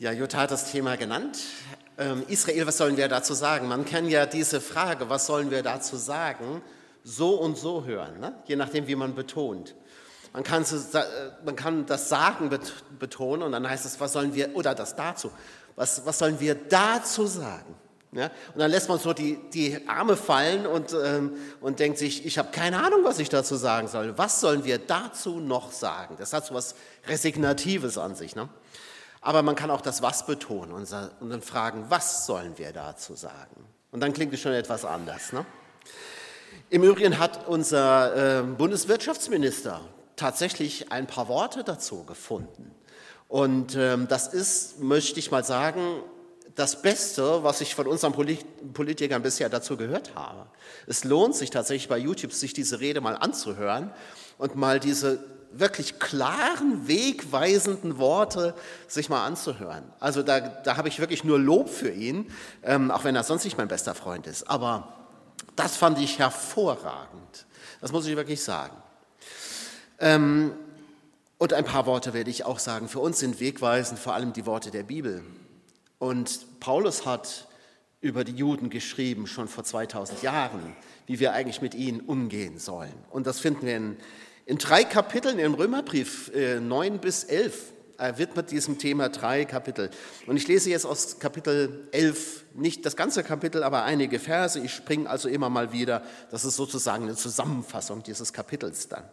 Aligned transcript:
Ja, 0.00 0.12
Jutta 0.12 0.38
hat 0.38 0.52
das 0.52 0.70
Thema 0.70 0.96
genannt. 0.96 1.40
Ähm, 1.98 2.22
Israel, 2.28 2.68
was 2.68 2.78
sollen 2.78 2.96
wir 2.96 3.08
dazu 3.08 3.34
sagen? 3.34 3.66
Man 3.66 3.84
kann 3.84 4.08
ja 4.08 4.26
diese 4.26 4.60
Frage, 4.60 5.10
was 5.10 5.26
sollen 5.26 5.50
wir 5.50 5.64
dazu 5.64 5.96
sagen, 5.96 6.62
so 7.02 7.34
und 7.34 7.58
so 7.58 7.84
hören, 7.84 8.20
ne? 8.20 8.32
je 8.44 8.54
nachdem, 8.54 8.86
wie 8.86 8.94
man 8.94 9.16
betont. 9.16 9.74
Man 10.32 10.44
kann, 10.44 10.62
äh, 10.62 11.02
man 11.44 11.56
kann 11.56 11.84
das 11.84 12.08
Sagen 12.08 12.48
betonen 13.00 13.42
und 13.42 13.50
dann 13.50 13.68
heißt 13.68 13.86
es, 13.86 13.98
was 13.98 14.12
sollen 14.12 14.34
wir, 14.34 14.54
oder 14.54 14.72
das 14.76 14.94
dazu, 14.94 15.32
was, 15.74 16.06
was 16.06 16.16
sollen 16.16 16.38
wir 16.38 16.54
dazu 16.54 17.26
sagen? 17.26 17.74
Ja? 18.12 18.26
Und 18.54 18.60
dann 18.60 18.70
lässt 18.70 18.88
man 18.88 19.00
so 19.00 19.12
die, 19.12 19.50
die 19.52 19.88
Arme 19.88 20.16
fallen 20.16 20.64
und, 20.64 20.92
ähm, 20.92 21.32
und 21.60 21.80
denkt 21.80 21.98
sich, 21.98 22.24
ich 22.24 22.38
habe 22.38 22.52
keine 22.52 22.84
Ahnung, 22.84 23.00
was 23.02 23.18
ich 23.18 23.30
dazu 23.30 23.56
sagen 23.56 23.88
soll. 23.88 24.16
Was 24.16 24.40
sollen 24.40 24.64
wir 24.64 24.78
dazu 24.78 25.40
noch 25.40 25.72
sagen? 25.72 26.14
Das 26.20 26.32
hat 26.32 26.46
so 26.46 26.54
was 26.54 26.76
Resignatives 27.08 27.98
an 27.98 28.14
sich. 28.14 28.36
Ne? 28.36 28.48
Aber 29.20 29.42
man 29.42 29.56
kann 29.56 29.70
auch 29.70 29.80
das 29.80 30.02
Was 30.02 30.26
betonen 30.26 30.72
und, 30.72 30.90
dann 30.90 31.42
fragen, 31.42 31.86
was 31.88 32.26
sollen 32.26 32.56
wir 32.56 32.72
dazu 32.72 33.14
sagen? 33.14 33.64
Und 33.90 34.00
dann 34.00 34.12
klingt 34.12 34.32
es 34.32 34.40
schon 34.40 34.52
etwas 34.52 34.84
anders. 34.84 35.32
Ne? 35.32 35.44
Im 36.70 36.82
Übrigen 36.82 37.18
hat 37.18 37.48
unser 37.48 38.40
äh, 38.40 38.42
Bundeswirtschaftsminister 38.42 39.80
tatsächlich 40.16 40.92
ein 40.92 41.06
paar 41.06 41.28
Worte 41.28 41.64
dazu 41.64 42.04
gefunden. 42.04 42.74
Und 43.28 43.76
ähm, 43.76 44.08
das 44.08 44.28
ist, 44.28 44.80
möchte 44.80 45.18
ich 45.18 45.30
mal 45.30 45.44
sagen, 45.44 46.02
das 46.54 46.82
Beste, 46.82 47.44
was 47.44 47.60
ich 47.60 47.74
von 47.74 47.86
unseren 47.86 48.12
Politikern 48.72 49.22
bisher 49.22 49.48
dazu 49.48 49.76
gehört 49.76 50.14
habe. 50.16 50.46
Es 50.86 51.04
lohnt 51.04 51.36
sich 51.36 51.50
tatsächlich 51.50 51.88
bei 51.88 51.98
YouTube, 51.98 52.32
sich 52.32 52.52
diese 52.52 52.80
Rede 52.80 53.00
mal 53.00 53.14
anzuhören 53.14 53.92
und 54.38 54.56
mal 54.56 54.80
diese 54.80 55.24
wirklich 55.50 55.98
klaren, 55.98 56.86
wegweisenden 56.86 57.98
Worte 57.98 58.54
sich 58.86 59.08
mal 59.08 59.24
anzuhören. 59.24 59.84
Also 60.00 60.22
da, 60.22 60.40
da 60.40 60.76
habe 60.76 60.88
ich 60.88 61.00
wirklich 61.00 61.24
nur 61.24 61.38
Lob 61.38 61.68
für 61.68 61.90
ihn, 61.90 62.30
ähm, 62.62 62.90
auch 62.90 63.04
wenn 63.04 63.16
er 63.16 63.24
sonst 63.24 63.44
nicht 63.44 63.56
mein 63.56 63.68
bester 63.68 63.94
Freund 63.94 64.26
ist. 64.26 64.48
Aber 64.48 64.92
das 65.56 65.76
fand 65.76 65.98
ich 65.98 66.18
hervorragend. 66.18 67.46
Das 67.80 67.92
muss 67.92 68.06
ich 68.06 68.16
wirklich 68.16 68.42
sagen. 68.42 68.76
Ähm, 69.98 70.52
und 71.38 71.52
ein 71.52 71.64
paar 71.64 71.86
Worte 71.86 72.14
werde 72.14 72.30
ich 72.30 72.44
auch 72.44 72.58
sagen. 72.58 72.88
Für 72.88 73.00
uns 73.00 73.20
sind 73.20 73.40
wegweisend 73.40 73.98
vor 73.98 74.14
allem 74.14 74.32
die 74.32 74.46
Worte 74.46 74.70
der 74.70 74.82
Bibel. 74.82 75.22
Und 75.98 76.60
Paulus 76.60 77.06
hat 77.06 77.48
über 78.00 78.24
die 78.24 78.32
Juden 78.32 78.70
geschrieben, 78.70 79.26
schon 79.26 79.48
vor 79.48 79.64
2000 79.64 80.22
Jahren, 80.22 80.76
wie 81.06 81.18
wir 81.18 81.32
eigentlich 81.32 81.62
mit 81.62 81.74
ihnen 81.74 82.00
umgehen 82.00 82.58
sollen. 82.58 82.94
Und 83.10 83.26
das 83.26 83.40
finden 83.40 83.66
wir 83.66 83.76
in, 83.76 83.96
in 84.48 84.56
drei 84.56 84.82
Kapiteln 84.82 85.38
im 85.38 85.52
Römerbrief 85.52 86.32
äh, 86.34 86.58
9 86.58 87.00
bis 87.00 87.24
11. 87.24 87.74
Er 87.98 88.16
widmet 88.16 88.50
diesem 88.50 88.78
Thema 88.78 89.10
drei 89.10 89.44
Kapitel. 89.44 89.90
Und 90.26 90.38
ich 90.38 90.48
lese 90.48 90.70
jetzt 90.70 90.86
aus 90.86 91.18
Kapitel 91.18 91.86
11, 91.92 92.44
nicht 92.54 92.86
das 92.86 92.96
ganze 92.96 93.22
Kapitel, 93.22 93.62
aber 93.62 93.82
einige 93.82 94.18
Verse. 94.18 94.58
Ich 94.58 94.72
springe 94.72 95.10
also 95.10 95.28
immer 95.28 95.50
mal 95.50 95.72
wieder. 95.72 96.02
Das 96.30 96.46
ist 96.46 96.56
sozusagen 96.56 97.04
eine 97.04 97.14
Zusammenfassung 97.14 98.02
dieses 98.02 98.32
Kapitels 98.32 98.88
dann. 98.88 99.04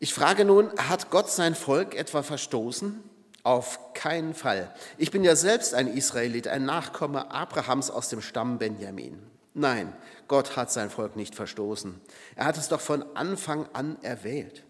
Ich 0.00 0.12
frage 0.12 0.44
nun, 0.44 0.72
hat 0.76 1.10
Gott 1.10 1.30
sein 1.30 1.54
Volk 1.54 1.94
etwa 1.94 2.24
verstoßen? 2.24 3.00
Auf 3.44 3.94
keinen 3.94 4.34
Fall. 4.34 4.74
Ich 4.98 5.12
bin 5.12 5.22
ja 5.22 5.36
selbst 5.36 5.72
ein 5.72 5.86
Israelit, 5.86 6.48
ein 6.48 6.64
Nachkomme 6.64 7.30
Abrahams 7.30 7.90
aus 7.90 8.08
dem 8.08 8.22
Stamm 8.22 8.58
Benjamin. 8.58 9.29
Nein, 9.54 9.92
Gott 10.28 10.56
hat 10.56 10.70
sein 10.70 10.90
Volk 10.90 11.16
nicht 11.16 11.34
verstoßen. 11.34 12.00
Er 12.36 12.44
hat 12.44 12.56
es 12.56 12.68
doch 12.68 12.80
von 12.80 13.04
Anfang 13.16 13.68
an 13.72 13.98
erwählt. 14.02 14.64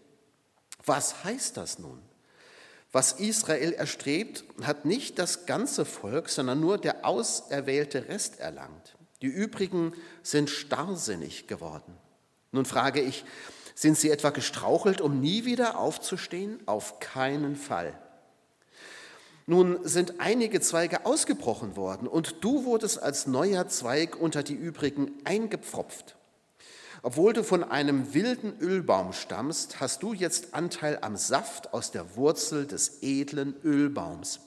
Was 0.85 1.23
heißt 1.23 1.57
das 1.57 1.77
nun? 1.79 2.01
Was 2.91 3.13
Israel 3.13 3.71
erstrebt, 3.73 4.43
hat 4.63 4.85
nicht 4.85 5.17
das 5.17 5.45
ganze 5.45 5.85
Volk, 5.85 6.29
sondern 6.29 6.59
nur 6.59 6.77
der 6.77 7.05
auserwählte 7.05 8.09
Rest 8.09 8.39
erlangt. 8.39 8.97
Die 9.21 9.27
übrigen 9.27 9.93
sind 10.23 10.49
starrsinnig 10.49 11.47
geworden. 11.47 11.95
Nun 12.51 12.65
frage 12.65 13.01
ich, 13.01 13.23
sind 13.75 13.97
sie 13.97 14.09
etwa 14.09 14.31
gestrauchelt, 14.31 14.99
um 14.99 15.21
nie 15.21 15.45
wieder 15.45 15.77
aufzustehen? 15.77 16.59
Auf 16.67 16.99
keinen 16.99 17.55
Fall. 17.55 17.97
Nun 19.45 19.79
sind 19.83 20.19
einige 20.19 20.61
Zweige 20.61 21.05
ausgebrochen 21.05 21.75
worden 21.75 22.07
und 22.07 22.43
du 22.43 22.65
wurdest 22.65 23.01
als 23.01 23.27
neuer 23.27 23.67
Zweig 23.67 24.19
unter 24.19 24.43
die 24.43 24.53
übrigen 24.53 25.11
eingepfropft. 25.23 26.15
Obwohl 27.03 27.33
du 27.33 27.43
von 27.43 27.63
einem 27.63 28.13
wilden 28.13 28.59
Ölbaum 28.59 29.13
stammst, 29.13 29.79
hast 29.79 30.03
du 30.03 30.13
jetzt 30.13 30.53
Anteil 30.53 30.99
am 31.01 31.17
Saft 31.17 31.73
aus 31.73 31.89
der 31.89 32.15
Wurzel 32.15 32.67
des 32.67 33.01
edlen 33.01 33.55
Ölbaums. 33.63 34.39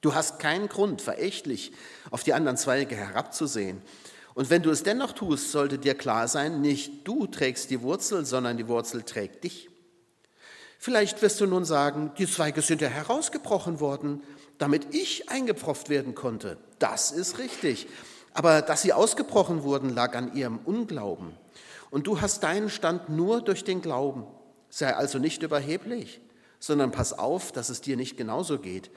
Du 0.00 0.14
hast 0.14 0.38
keinen 0.38 0.68
Grund, 0.68 1.02
verächtlich 1.02 1.72
auf 2.12 2.22
die 2.22 2.34
anderen 2.34 2.56
Zweige 2.56 2.94
herabzusehen. 2.94 3.82
Und 4.34 4.50
wenn 4.50 4.62
du 4.62 4.70
es 4.70 4.84
dennoch 4.84 5.12
tust, 5.12 5.50
sollte 5.50 5.78
dir 5.78 5.94
klar 5.94 6.28
sein, 6.28 6.60
nicht 6.60 7.08
du 7.08 7.26
trägst 7.26 7.70
die 7.70 7.82
Wurzel, 7.82 8.24
sondern 8.24 8.56
die 8.56 8.68
Wurzel 8.68 9.02
trägt 9.02 9.42
dich. 9.42 9.68
Vielleicht 10.78 11.22
wirst 11.22 11.40
du 11.40 11.46
nun 11.46 11.64
sagen, 11.64 12.12
die 12.18 12.26
Zweige 12.26 12.62
sind 12.62 12.80
ja 12.80 12.88
herausgebrochen 12.88 13.80
worden, 13.80 14.22
damit 14.58 14.94
ich 14.94 15.28
eingepfropft 15.28 15.88
werden 15.88 16.14
konnte. 16.14 16.58
Das 16.78 17.10
ist 17.10 17.38
richtig. 17.38 17.88
Aber 18.32 18.60
dass 18.62 18.82
sie 18.82 18.92
ausgebrochen 18.92 19.62
wurden, 19.62 19.90
lag 19.90 20.14
an 20.14 20.34
ihrem 20.34 20.58
Unglauben. 20.58 21.34
Und 21.90 22.06
du 22.06 22.20
hast 22.20 22.42
deinen 22.42 22.68
Stand 22.68 23.08
nur 23.08 23.40
durch 23.40 23.64
den 23.64 23.80
Glauben. 23.80 24.26
Sei 24.68 24.94
also 24.94 25.18
nicht 25.18 25.42
überheblich, 25.42 26.20
sondern 26.58 26.90
pass 26.90 27.18
auf, 27.18 27.52
dass 27.52 27.70
es 27.70 27.80
dir 27.80 27.96
nicht 27.96 28.16
genauso 28.16 28.58
geht. 28.58 28.90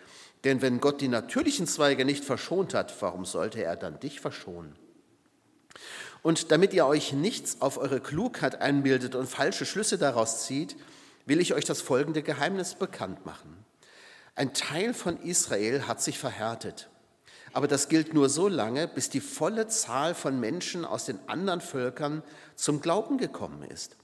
Denn 0.44 0.61
wenn 0.61 0.79
Gott 0.79 1.01
die 1.01 1.07
natürlichen 1.07 1.67
Zweige 1.67 2.06
nicht 2.06 2.25
verschont 2.25 2.73
hat, 2.73 2.94
warum 3.01 3.25
sollte 3.25 3.63
er 3.63 3.75
dann 3.75 4.00
dich 4.00 4.19
verschonen? 4.19 4.75
Und 6.22 6.51
damit 6.51 6.73
ihr 6.73 6.85
euch 6.85 7.13
nichts 7.13 7.61
auf 7.61 7.78
eure 7.78 8.01
Klugheit 8.01 8.61
einbildet 8.61 9.16
und 9.16 9.29
falsche 9.29 9.66
Schlüsse 9.66 9.97
daraus 9.97 10.46
zieht, 10.46 10.75
will 11.29 11.40
ich 11.40 11.53
euch 11.53 11.63
das 11.63 11.79
folgende 11.79 12.23
Geheimnis 12.23 12.75
bekannt 12.75 13.25
machen. 13.25 13.63
Ein 14.35 14.53
Teil 14.53 14.94
von 14.94 15.22
Israel 15.22 15.88
hat 15.88 16.01
sich 16.01 16.19
verhärtet. 16.19 16.90
Aber 17.53 17.67
das 17.67 17.88
gilt 17.88 18.13
nur 18.13 18.29
so 18.29 18.47
lange, 18.47 18.88
bis 18.88 19.09
die 19.09 19.22
volle 19.22 19.67
Zahl 19.67 20.16
von 20.16 20.40
Menschen 20.40 20.85
aus 20.85 21.06
den 21.06 21.19
anderen 21.28 21.62
Völkern 21.62 22.23
zum 22.56 22.81
Glauben 22.81 23.17
gekommen 23.17 23.63
ist. 23.63 23.95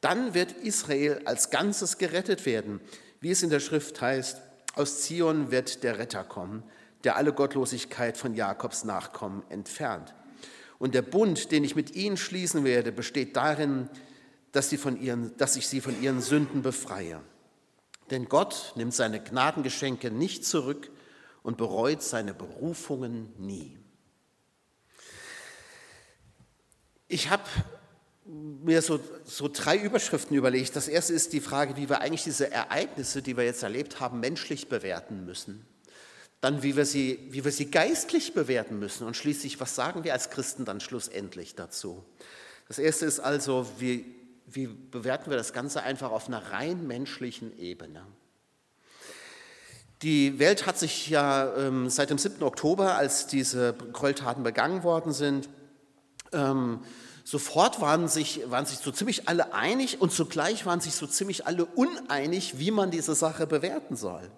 Dann 0.00 0.34
wird 0.34 0.52
Israel 0.52 1.22
als 1.24 1.50
Ganzes 1.50 1.98
gerettet 1.98 2.44
werden, 2.46 2.80
wie 3.20 3.30
es 3.30 3.42
in 3.42 3.50
der 3.50 3.60
Schrift 3.60 4.00
heißt, 4.00 4.40
aus 4.74 5.02
Zion 5.02 5.50
wird 5.50 5.82
der 5.82 5.98
Retter 5.98 6.24
kommen, 6.24 6.62
der 7.04 7.16
alle 7.16 7.32
Gottlosigkeit 7.32 8.16
von 8.16 8.34
Jakobs 8.34 8.84
Nachkommen 8.84 9.42
entfernt. 9.48 10.14
Und 10.78 10.94
der 10.94 11.02
Bund, 11.02 11.52
den 11.52 11.64
ich 11.64 11.76
mit 11.76 11.94
ihnen 11.94 12.16
schließen 12.16 12.64
werde, 12.64 12.90
besteht 12.90 13.36
darin, 13.36 13.88
dass, 14.54 14.70
sie 14.70 14.78
von 14.78 15.00
ihren, 15.00 15.36
dass 15.36 15.56
ich 15.56 15.66
sie 15.66 15.80
von 15.80 16.00
ihren 16.00 16.22
Sünden 16.22 16.62
befreie. 16.62 17.20
Denn 18.10 18.28
Gott 18.28 18.72
nimmt 18.76 18.94
seine 18.94 19.20
Gnadengeschenke 19.20 20.12
nicht 20.12 20.46
zurück 20.46 20.90
und 21.42 21.56
bereut 21.56 22.02
seine 22.02 22.34
Berufungen 22.34 23.32
nie. 23.36 23.76
Ich 27.08 27.30
habe 27.30 27.42
mir 28.26 28.80
so, 28.80 29.00
so 29.24 29.50
drei 29.52 29.76
Überschriften 29.76 30.36
überlegt. 30.36 30.76
Das 30.76 30.86
erste 30.86 31.12
ist 31.12 31.32
die 31.32 31.40
Frage, 31.40 31.76
wie 31.76 31.88
wir 31.88 32.00
eigentlich 32.00 32.22
diese 32.22 32.52
Ereignisse, 32.52 33.22
die 33.22 33.36
wir 33.36 33.44
jetzt 33.44 33.64
erlebt 33.64 33.98
haben, 33.98 34.20
menschlich 34.20 34.68
bewerten 34.68 35.24
müssen. 35.24 35.66
Dann, 36.40 36.62
wie 36.62 36.76
wir 36.76 36.86
sie, 36.86 37.18
wie 37.30 37.44
wir 37.44 37.52
sie 37.52 37.72
geistlich 37.72 38.34
bewerten 38.34 38.78
müssen. 38.78 39.04
Und 39.04 39.16
schließlich, 39.16 39.58
was 39.58 39.74
sagen 39.74 40.04
wir 40.04 40.12
als 40.12 40.30
Christen 40.30 40.64
dann 40.64 40.80
schlussendlich 40.80 41.56
dazu? 41.56 42.04
Das 42.68 42.78
erste 42.78 43.04
ist 43.04 43.18
also, 43.18 43.66
wie, 43.78 44.23
wie 44.46 44.66
bewerten 44.66 45.30
wir 45.30 45.36
das 45.36 45.52
Ganze 45.52 45.82
einfach 45.82 46.10
auf 46.10 46.28
einer 46.28 46.52
rein 46.52 46.86
menschlichen 46.86 47.56
Ebene? 47.58 48.06
Die 50.02 50.38
Welt 50.38 50.66
hat 50.66 50.78
sich 50.78 51.08
ja 51.08 51.54
ähm, 51.56 51.88
seit 51.88 52.10
dem 52.10 52.18
7. 52.18 52.42
Oktober, 52.42 52.96
als 52.96 53.26
diese 53.26 53.72
Gräueltaten 53.72 54.42
begangen 54.42 54.82
worden 54.82 55.12
sind, 55.12 55.48
ähm, 56.32 56.80
sofort 57.24 57.80
waren 57.80 58.08
sich, 58.08 58.42
waren 58.50 58.66
sich 58.66 58.78
so 58.78 58.92
ziemlich 58.92 59.28
alle 59.28 59.54
einig 59.54 60.00
und 60.00 60.12
zugleich 60.12 60.66
waren 60.66 60.80
sich 60.80 60.94
so 60.94 61.06
ziemlich 61.06 61.46
alle 61.46 61.64
uneinig, 61.64 62.58
wie 62.58 62.70
man 62.70 62.90
diese 62.90 63.14
Sache 63.14 63.46
bewerten 63.46 63.96
soll. 63.96 64.30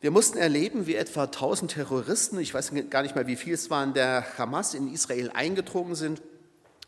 Wir 0.00 0.10
mussten 0.10 0.38
erleben, 0.38 0.86
wie 0.86 0.94
etwa 0.94 1.24
1000 1.24 1.72
Terroristen, 1.72 2.38
ich 2.38 2.54
weiß 2.54 2.72
gar 2.88 3.02
nicht 3.02 3.16
mehr, 3.16 3.26
wie 3.26 3.36
viel 3.36 3.54
es 3.54 3.70
waren, 3.70 3.92
der 3.92 4.24
Hamas 4.38 4.72
in 4.72 4.92
Israel 4.92 5.30
eingedrungen 5.34 5.94
sind 5.94 6.22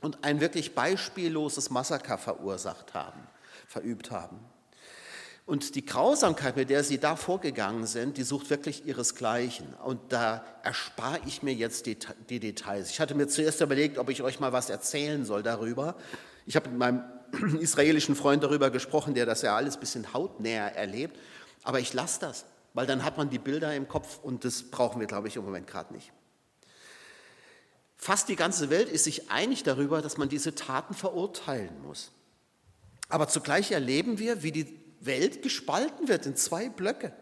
und 0.02 0.25
ein 0.25 0.40
wirklich 0.40 0.75
beispielloses 0.75 1.70
Massaker 1.70 2.19
verursacht 2.19 2.93
haben, 2.93 3.20
verübt 3.66 4.10
haben. 4.10 4.38
Und 5.44 5.75
die 5.75 5.84
Grausamkeit, 5.84 6.56
mit 6.56 6.70
der 6.70 6.84
sie 6.84 6.99
da 6.99 7.16
vorgegangen 7.16 7.87
sind, 7.87 8.16
die 8.16 8.22
sucht 8.22 8.50
wirklich 8.50 8.87
ihresgleichen. 8.87 9.75
Und 9.84 10.00
da 10.12 10.44
erspare 10.62 11.20
ich 11.26 11.43
mir 11.43 11.52
jetzt 11.52 11.87
die, 11.87 11.99
die, 12.28 12.38
Details. 12.38 12.90
Ich 12.90 13.00
hatte 13.00 13.14
mir 13.14 13.26
zuerst 13.26 13.60
überlegt, 13.60 13.99
ob 13.99 14.08
ich 14.08 14.22
euch 14.22 14.38
mal 14.38 14.52
was 14.52 14.70
erzählen 14.70 15.25
soll 15.25 15.43
darüber. 15.43 15.96
Ich 16.46 16.54
habe 16.54 16.69
mit 16.69 16.78
meinem 16.78 17.02
israelischen 17.60 18.14
Freund 18.14 18.43
darüber 18.44 18.70
gesprochen, 18.70 19.14
der 19.14 19.26
das 19.26 19.43
ja 19.43 19.56
alles 19.56 19.76
ein 19.76 19.81
bisschen 19.81 20.12
hautnäher 20.12 20.76
erlebt. 20.76 21.19
Aber 21.64 21.81
ich 21.81 21.93
lasse 21.93 22.20
das, 22.20 22.44
weil 22.72 22.87
dann 22.87 23.04
hat 23.04 23.16
man 23.16 23.28
die 23.28 23.38
Bilder 23.38 23.75
im 23.75 23.88
Kopf 23.88 24.20
und 24.22 24.44
das 24.44 24.62
brauchen 24.62 25.00
wir, 25.00 25.08
glaube 25.08 25.26
ich, 25.26 25.37
im 25.37 25.44
Moment 25.44 25.66
gerade 25.66 25.93
nicht. 25.93 26.12
Fast 28.02 28.28
die 28.28 28.34
ganze 28.34 28.69
Welt 28.69 28.88
ist 28.88 29.04
sich 29.04 29.31
einig 29.31 29.62
darüber, 29.62 30.02
dass 30.02 30.16
man 30.16 30.28
diese 30.28 30.56
Taten 30.56 30.93
verurteilen 30.93 31.81
muss. 31.82 32.10
Aber 33.08 33.28
zugleich 33.28 33.70
erleben 33.70 34.19
wir, 34.19 34.43
wie 34.43 34.50
die 34.50 34.76
Welt 34.99 35.40
gespalten 35.40 36.08
wird 36.08 36.26
in 36.26 36.34
zwei 36.34 36.69
Blöcke. 36.69 37.12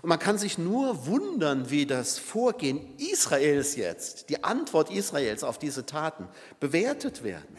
Und 0.00 0.08
man 0.08 0.20
kann 0.20 0.38
sich 0.38 0.58
nur 0.58 1.06
wundern, 1.06 1.70
wie 1.70 1.86
das 1.86 2.20
Vorgehen 2.20 2.96
Israels 2.98 3.74
jetzt, 3.74 4.30
die 4.30 4.44
Antwort 4.44 4.92
Israels 4.92 5.42
auf 5.42 5.58
diese 5.58 5.84
Taten 5.86 6.28
bewertet 6.60 7.24
werden. 7.24 7.56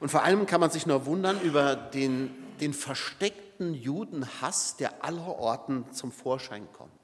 Und 0.00 0.08
vor 0.08 0.24
allem 0.24 0.46
kann 0.46 0.60
man 0.60 0.72
sich 0.72 0.86
nur 0.86 1.06
wundern 1.06 1.40
über 1.42 1.76
den, 1.76 2.34
den 2.58 2.74
versteckten 2.74 3.74
Judenhass, 3.74 4.76
der 4.76 5.04
allerorten 5.04 5.84
zum 5.92 6.10
Vorschein 6.10 6.66
kommt. 6.72 7.01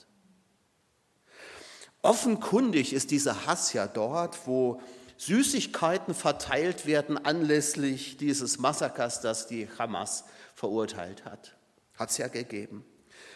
Offenkundig 2.02 2.92
ist 2.92 3.10
dieser 3.10 3.46
Hass 3.46 3.72
ja 3.72 3.86
dort, 3.86 4.46
wo 4.46 4.82
Süßigkeiten 5.16 6.14
verteilt 6.14 6.84
werden 6.86 7.18
anlässlich 7.18 8.16
dieses 8.16 8.58
Massakers, 8.58 9.20
das 9.20 9.48
die 9.48 9.68
Hamas 9.78 10.24
verurteilt 10.54 11.24
hat. 11.24 11.56
Hat 11.96 12.10
es 12.10 12.18
ja 12.18 12.28
gegeben. 12.28 12.84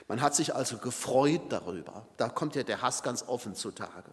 Man 0.06 0.20
hat 0.20 0.36
sich 0.36 0.54
also 0.54 0.78
gefreut 0.78 1.42
darüber. 1.48 2.06
Da 2.16 2.28
kommt 2.28 2.54
ja 2.54 2.62
der 2.62 2.82
Hass 2.82 3.02
ganz 3.02 3.24
offen 3.26 3.56
zutage. 3.56 4.12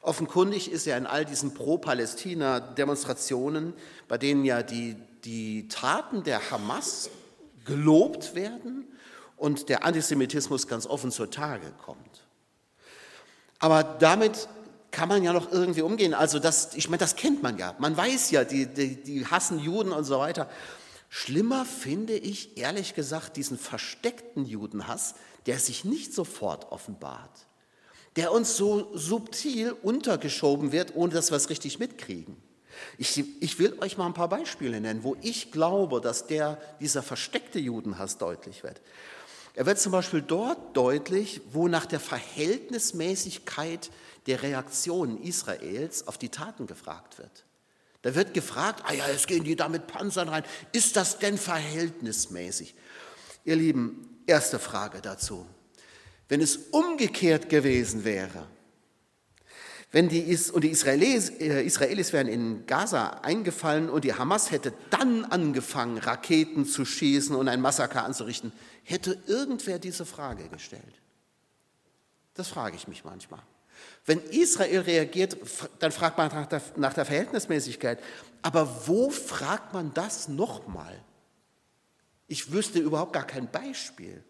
Offenkundig 0.00 0.70
ist 0.70 0.86
ja 0.86 0.96
in 0.96 1.06
all 1.06 1.26
diesen 1.26 1.52
Pro-Palästina-Demonstrationen, 1.54 3.74
bei 4.08 4.18
denen 4.18 4.44
ja 4.44 4.62
die, 4.62 4.96
die 5.24 5.68
Taten 5.68 6.24
der 6.24 6.50
Hamas 6.50 7.10
gelobt 7.64 8.34
werden 8.34 8.86
und 9.36 9.68
der 9.68 9.84
Antisemitismus 9.84 10.66
ganz 10.68 10.86
offen 10.86 11.10
zutage 11.10 11.72
kommt. 11.84 12.23
Aber 13.64 13.82
damit 13.82 14.46
kann 14.90 15.08
man 15.08 15.22
ja 15.22 15.32
noch 15.32 15.50
irgendwie 15.50 15.80
umgehen. 15.80 16.12
Also 16.12 16.38
das, 16.38 16.74
ich 16.74 16.90
meine, 16.90 16.98
das 16.98 17.16
kennt 17.16 17.42
man 17.42 17.56
ja. 17.56 17.74
Man 17.78 17.96
weiß 17.96 18.30
ja, 18.30 18.44
die, 18.44 18.66
die, 18.66 19.02
die 19.02 19.24
hassen 19.24 19.58
Juden 19.58 19.90
und 19.90 20.04
so 20.04 20.18
weiter. 20.18 20.50
Schlimmer 21.08 21.64
finde 21.64 22.12
ich 22.12 22.58
ehrlich 22.58 22.94
gesagt 22.94 23.38
diesen 23.38 23.56
versteckten 23.56 24.44
Judenhass, 24.44 25.14
der 25.46 25.58
sich 25.58 25.82
nicht 25.86 26.12
sofort 26.12 26.72
offenbart, 26.72 27.46
der 28.16 28.32
uns 28.32 28.54
so 28.54 28.94
subtil 28.94 29.72
untergeschoben 29.72 30.70
wird, 30.70 30.94
ohne 30.94 31.14
dass 31.14 31.30
wir 31.30 31.36
es 31.36 31.48
richtig 31.48 31.78
mitkriegen. 31.78 32.36
Ich, 32.98 33.24
ich 33.40 33.58
will 33.58 33.78
euch 33.80 33.96
mal 33.96 34.04
ein 34.04 34.12
paar 34.12 34.28
Beispiele 34.28 34.78
nennen, 34.78 35.04
wo 35.04 35.16
ich 35.22 35.52
glaube, 35.52 36.02
dass 36.02 36.26
der, 36.26 36.60
dieser 36.80 37.02
versteckte 37.02 37.60
Judenhass 37.60 38.18
deutlich 38.18 38.62
wird. 38.62 38.82
Er 39.54 39.66
wird 39.66 39.78
zum 39.78 39.92
Beispiel 39.92 40.20
dort 40.20 40.76
deutlich, 40.76 41.40
wo 41.52 41.68
nach 41.68 41.86
der 41.86 42.00
Verhältnismäßigkeit 42.00 43.90
der 44.26 44.42
Reaktion 44.42 45.22
Israels 45.22 46.08
auf 46.08 46.18
die 46.18 46.28
Taten 46.28 46.66
gefragt 46.66 47.18
wird. 47.18 47.44
Da 48.02 48.14
wird 48.14 48.34
gefragt, 48.34 48.82
ah 48.84 48.92
ja, 48.92 49.08
jetzt 49.08 49.28
gehen 49.28 49.44
die 49.44 49.56
da 49.56 49.68
mit 49.68 49.86
Panzern 49.86 50.28
rein. 50.28 50.42
Ist 50.72 50.96
das 50.96 51.18
denn 51.18 51.38
verhältnismäßig? 51.38 52.74
Ihr 53.44 53.56
Lieben, 53.56 54.22
erste 54.26 54.58
Frage 54.58 55.00
dazu. 55.00 55.46
Wenn 56.28 56.40
es 56.40 56.56
umgekehrt 56.56 57.48
gewesen 57.48 58.04
wäre, 58.04 58.48
wenn 59.94 60.08
die, 60.08 60.18
Is 60.18 60.50
und 60.50 60.64
die 60.64 60.70
Israelis, 60.70 61.28
äh, 61.38 61.62
Israelis 61.62 62.12
wären 62.12 62.26
in 62.26 62.66
Gaza 62.66 63.20
eingefallen 63.22 63.88
und 63.88 64.02
die 64.02 64.12
Hamas 64.12 64.50
hätte 64.50 64.72
dann 64.90 65.24
angefangen, 65.24 65.98
Raketen 65.98 66.66
zu 66.66 66.84
schießen 66.84 67.36
und 67.36 67.46
ein 67.46 67.60
Massaker 67.60 68.04
anzurichten, 68.04 68.52
hätte 68.82 69.16
irgendwer 69.28 69.78
diese 69.78 70.04
Frage 70.04 70.48
gestellt? 70.48 70.82
Das 72.34 72.48
frage 72.48 72.74
ich 72.74 72.88
mich 72.88 73.04
manchmal. 73.04 73.38
Wenn 74.04 74.18
Israel 74.30 74.80
reagiert, 74.80 75.36
dann 75.78 75.92
fragt 75.92 76.18
man 76.18 76.26
nach 76.26 76.46
der, 76.46 76.62
nach 76.74 76.92
der 76.92 77.04
Verhältnismäßigkeit. 77.04 78.00
Aber 78.42 78.88
wo 78.88 79.10
fragt 79.10 79.74
man 79.74 79.94
das 79.94 80.26
nochmal? 80.26 81.00
Ich 82.26 82.50
wüsste 82.50 82.80
überhaupt 82.80 83.12
gar 83.12 83.28
kein 83.28 83.48
Beispiel. 83.48 84.24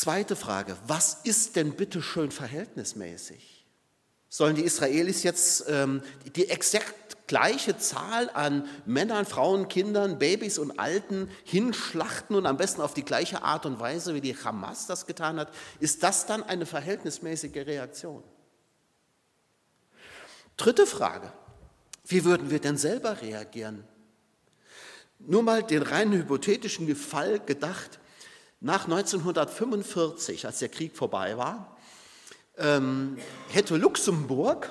Zweite 0.00 0.34
Frage, 0.34 0.78
was 0.86 1.18
ist 1.24 1.56
denn 1.56 1.72
bitte 1.76 2.00
schön 2.00 2.30
verhältnismäßig? 2.30 3.66
Sollen 4.30 4.56
die 4.56 4.64
Israelis 4.64 5.24
jetzt 5.24 5.66
ähm, 5.68 6.00
die 6.36 6.48
exakt 6.48 7.26
gleiche 7.26 7.76
Zahl 7.76 8.30
an 8.30 8.66
Männern, 8.86 9.26
Frauen, 9.26 9.68
Kindern, 9.68 10.18
Babys 10.18 10.56
und 10.56 10.80
Alten 10.80 11.28
hinschlachten 11.44 12.34
und 12.34 12.46
am 12.46 12.56
besten 12.56 12.80
auf 12.80 12.94
die 12.94 13.04
gleiche 13.04 13.42
Art 13.42 13.66
und 13.66 13.78
Weise, 13.78 14.14
wie 14.14 14.22
die 14.22 14.34
Hamas 14.34 14.86
das 14.86 15.04
getan 15.04 15.38
hat, 15.38 15.52
ist 15.80 16.02
das 16.02 16.24
dann 16.24 16.42
eine 16.44 16.64
verhältnismäßige 16.64 17.56
Reaktion? 17.56 18.22
Dritte 20.56 20.86
Frage, 20.86 21.30
wie 22.06 22.24
würden 22.24 22.48
wir 22.48 22.60
denn 22.60 22.78
selber 22.78 23.20
reagieren? 23.20 23.84
Nur 25.18 25.42
mal 25.42 25.62
den 25.62 25.82
rein 25.82 26.10
hypothetischen 26.10 26.96
Fall 26.96 27.38
gedacht, 27.40 28.00
nach 28.60 28.84
1945, 28.84 30.46
als 30.46 30.58
der 30.58 30.68
Krieg 30.68 30.96
vorbei 30.96 31.36
war, 31.36 31.76
ähm, 32.58 33.16
hätte 33.48 33.76
Luxemburg 33.76 34.70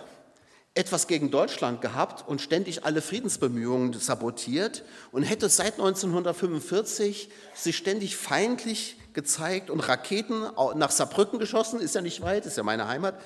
etwas 0.76 1.08
gegen 1.08 1.32
Deutschland 1.32 1.82
gehabt 1.82 2.28
und 2.28 2.40
ständig 2.42 2.86
alle 2.86 3.02
Friedensbemühungen 3.02 3.94
sabotiert 3.94 4.84
und 5.12 5.24
hätte 5.24 5.50
seit 5.50 5.74
1945 5.74 7.30
sich 7.56 7.76
ständig 7.76 8.16
feindlich 8.16 8.98
gezeigt 9.14 9.70
und 9.72 9.80
Raketen 9.80 10.44
nach 10.76 10.92
Saarbrücken 10.92 11.40
geschossen, 11.40 11.80
ist 11.80 11.96
ja 11.96 12.02
nicht 12.02 12.22
weit, 12.22 12.46
ist 12.46 12.58
ja 12.58 12.64
meine 12.64 12.88
Heimat. 12.88 13.20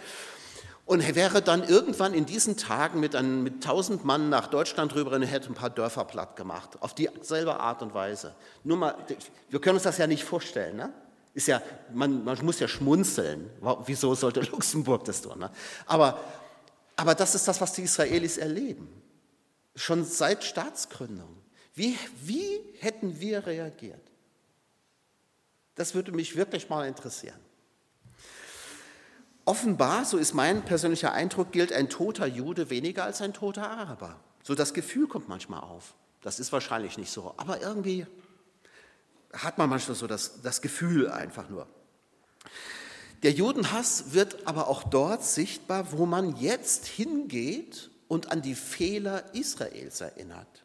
Und 0.85 1.15
wäre 1.15 1.41
dann 1.41 1.63
irgendwann 1.63 2.13
in 2.13 2.25
diesen 2.25 2.57
Tagen 2.57 3.00
mit, 3.00 3.15
einem, 3.15 3.44
mit 3.44 3.56
1000 3.56 4.03
Mann 4.03 4.30
nach 4.30 4.47
Deutschland 4.47 4.94
rüber 4.95 5.12
und 5.12 5.24
hätte 5.24 5.50
ein 5.50 5.53
paar 5.53 5.69
Dörfer 5.69 6.03
platt 6.03 6.35
gemacht. 6.35 6.71
Auf 6.81 6.94
dieselbe 6.94 7.59
Art 7.59 7.81
und 7.81 7.94
Weise. 7.94 8.35
Nur 8.63 8.77
mal, 8.77 8.95
wir 9.50 9.62
können 9.62 9.75
uns 9.75 9.83
das 9.83 9.97
ja 9.97 10.07
nicht 10.07 10.25
vorstellen. 10.25 10.75
Ne? 10.75 10.91
Ist 11.33 11.47
ja, 11.47 11.62
man, 11.94 12.24
man 12.25 12.38
muss 12.44 12.59
ja 12.59 12.68
schmunzeln. 12.68 13.50
Wieso 13.85 14.13
sollte 14.13 14.41
Luxemburg 14.51 15.06
das 15.06 15.21
tun? 15.21 15.39
Ne? 15.39 15.50
Aber 15.85 16.19
aber 16.95 17.15
das 17.15 17.35
ist 17.35 17.47
das, 17.47 17.59
was 17.59 17.74
die 17.74 17.83
Israelis 17.83 18.38
erleben, 18.38 18.88
schon 19.75 20.06
seit 20.06 20.44
Staatsgründung. 20.44 21.35
Wie, 21.74 21.97
wie 22.21 22.59
hätten 22.80 23.19
wir 23.19 23.45
reagiert? 23.45 24.12
Das 25.75 25.95
würde 25.95 26.12
mich 26.12 26.35
wirklich 26.35 26.69
mal 26.69 26.87
interessieren. 26.87 27.40
Offenbar, 29.45 30.06
so 30.06 30.18
ist 30.18 30.33
mein 30.33 30.64
persönlicher 30.64 31.12
Eindruck, 31.12 31.52
gilt 31.52 31.73
ein 31.73 31.90
toter 31.90 32.26
Jude 32.26 32.69
weniger 32.69 33.04
als 33.04 33.21
ein 33.21 33.33
toter 33.33 33.69
Araber. 33.69 34.19
So 34.42 34.56
das 34.56 34.73
Gefühl 34.73 35.07
kommt 35.07 35.28
manchmal 35.28 35.62
auf. 35.62 35.95
Das 36.21 36.40
ist 36.40 36.52
wahrscheinlich 36.54 36.97
nicht 36.97 37.12
so, 37.12 37.33
aber 37.35 37.62
irgendwie 37.62 38.06
hat 39.33 39.57
man 39.57 39.69
manchmal 39.69 39.95
so 39.95 40.07
das, 40.07 40.42
das 40.42 40.62
Gefühl 40.62 41.09
einfach 41.09 41.50
nur. 41.50 41.68
Der 43.23 43.31
Judenhass 43.31 44.14
wird 44.14 44.47
aber 44.47 44.68
auch 44.68 44.83
dort 44.83 45.23
sichtbar, 45.23 45.92
wo 45.92 46.06
man 46.06 46.38
jetzt 46.38 46.85
hingeht 46.85 47.90
und 48.07 48.31
an 48.31 48.42
die 48.42 48.56
Fehler 48.56 49.33
Israels 49.33 50.02
erinnert. 50.02 50.64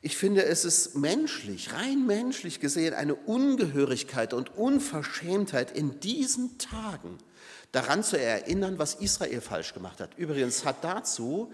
Ich 0.00 0.16
finde, 0.16 0.44
es 0.44 0.64
ist 0.64 0.94
menschlich, 0.94 1.72
rein 1.72 2.06
menschlich 2.06 2.60
gesehen, 2.60 2.94
eine 2.94 3.16
Ungehörigkeit 3.16 4.32
und 4.32 4.56
Unverschämtheit 4.56 5.72
in 5.72 5.98
diesen 5.98 6.56
Tagen 6.58 7.18
daran 7.72 8.04
zu 8.04 8.18
erinnern, 8.18 8.78
was 8.78 8.94
Israel 8.94 9.40
falsch 9.40 9.74
gemacht 9.74 10.00
hat. 10.00 10.16
Übrigens 10.16 10.64
hat 10.64 10.84
dazu 10.84 11.52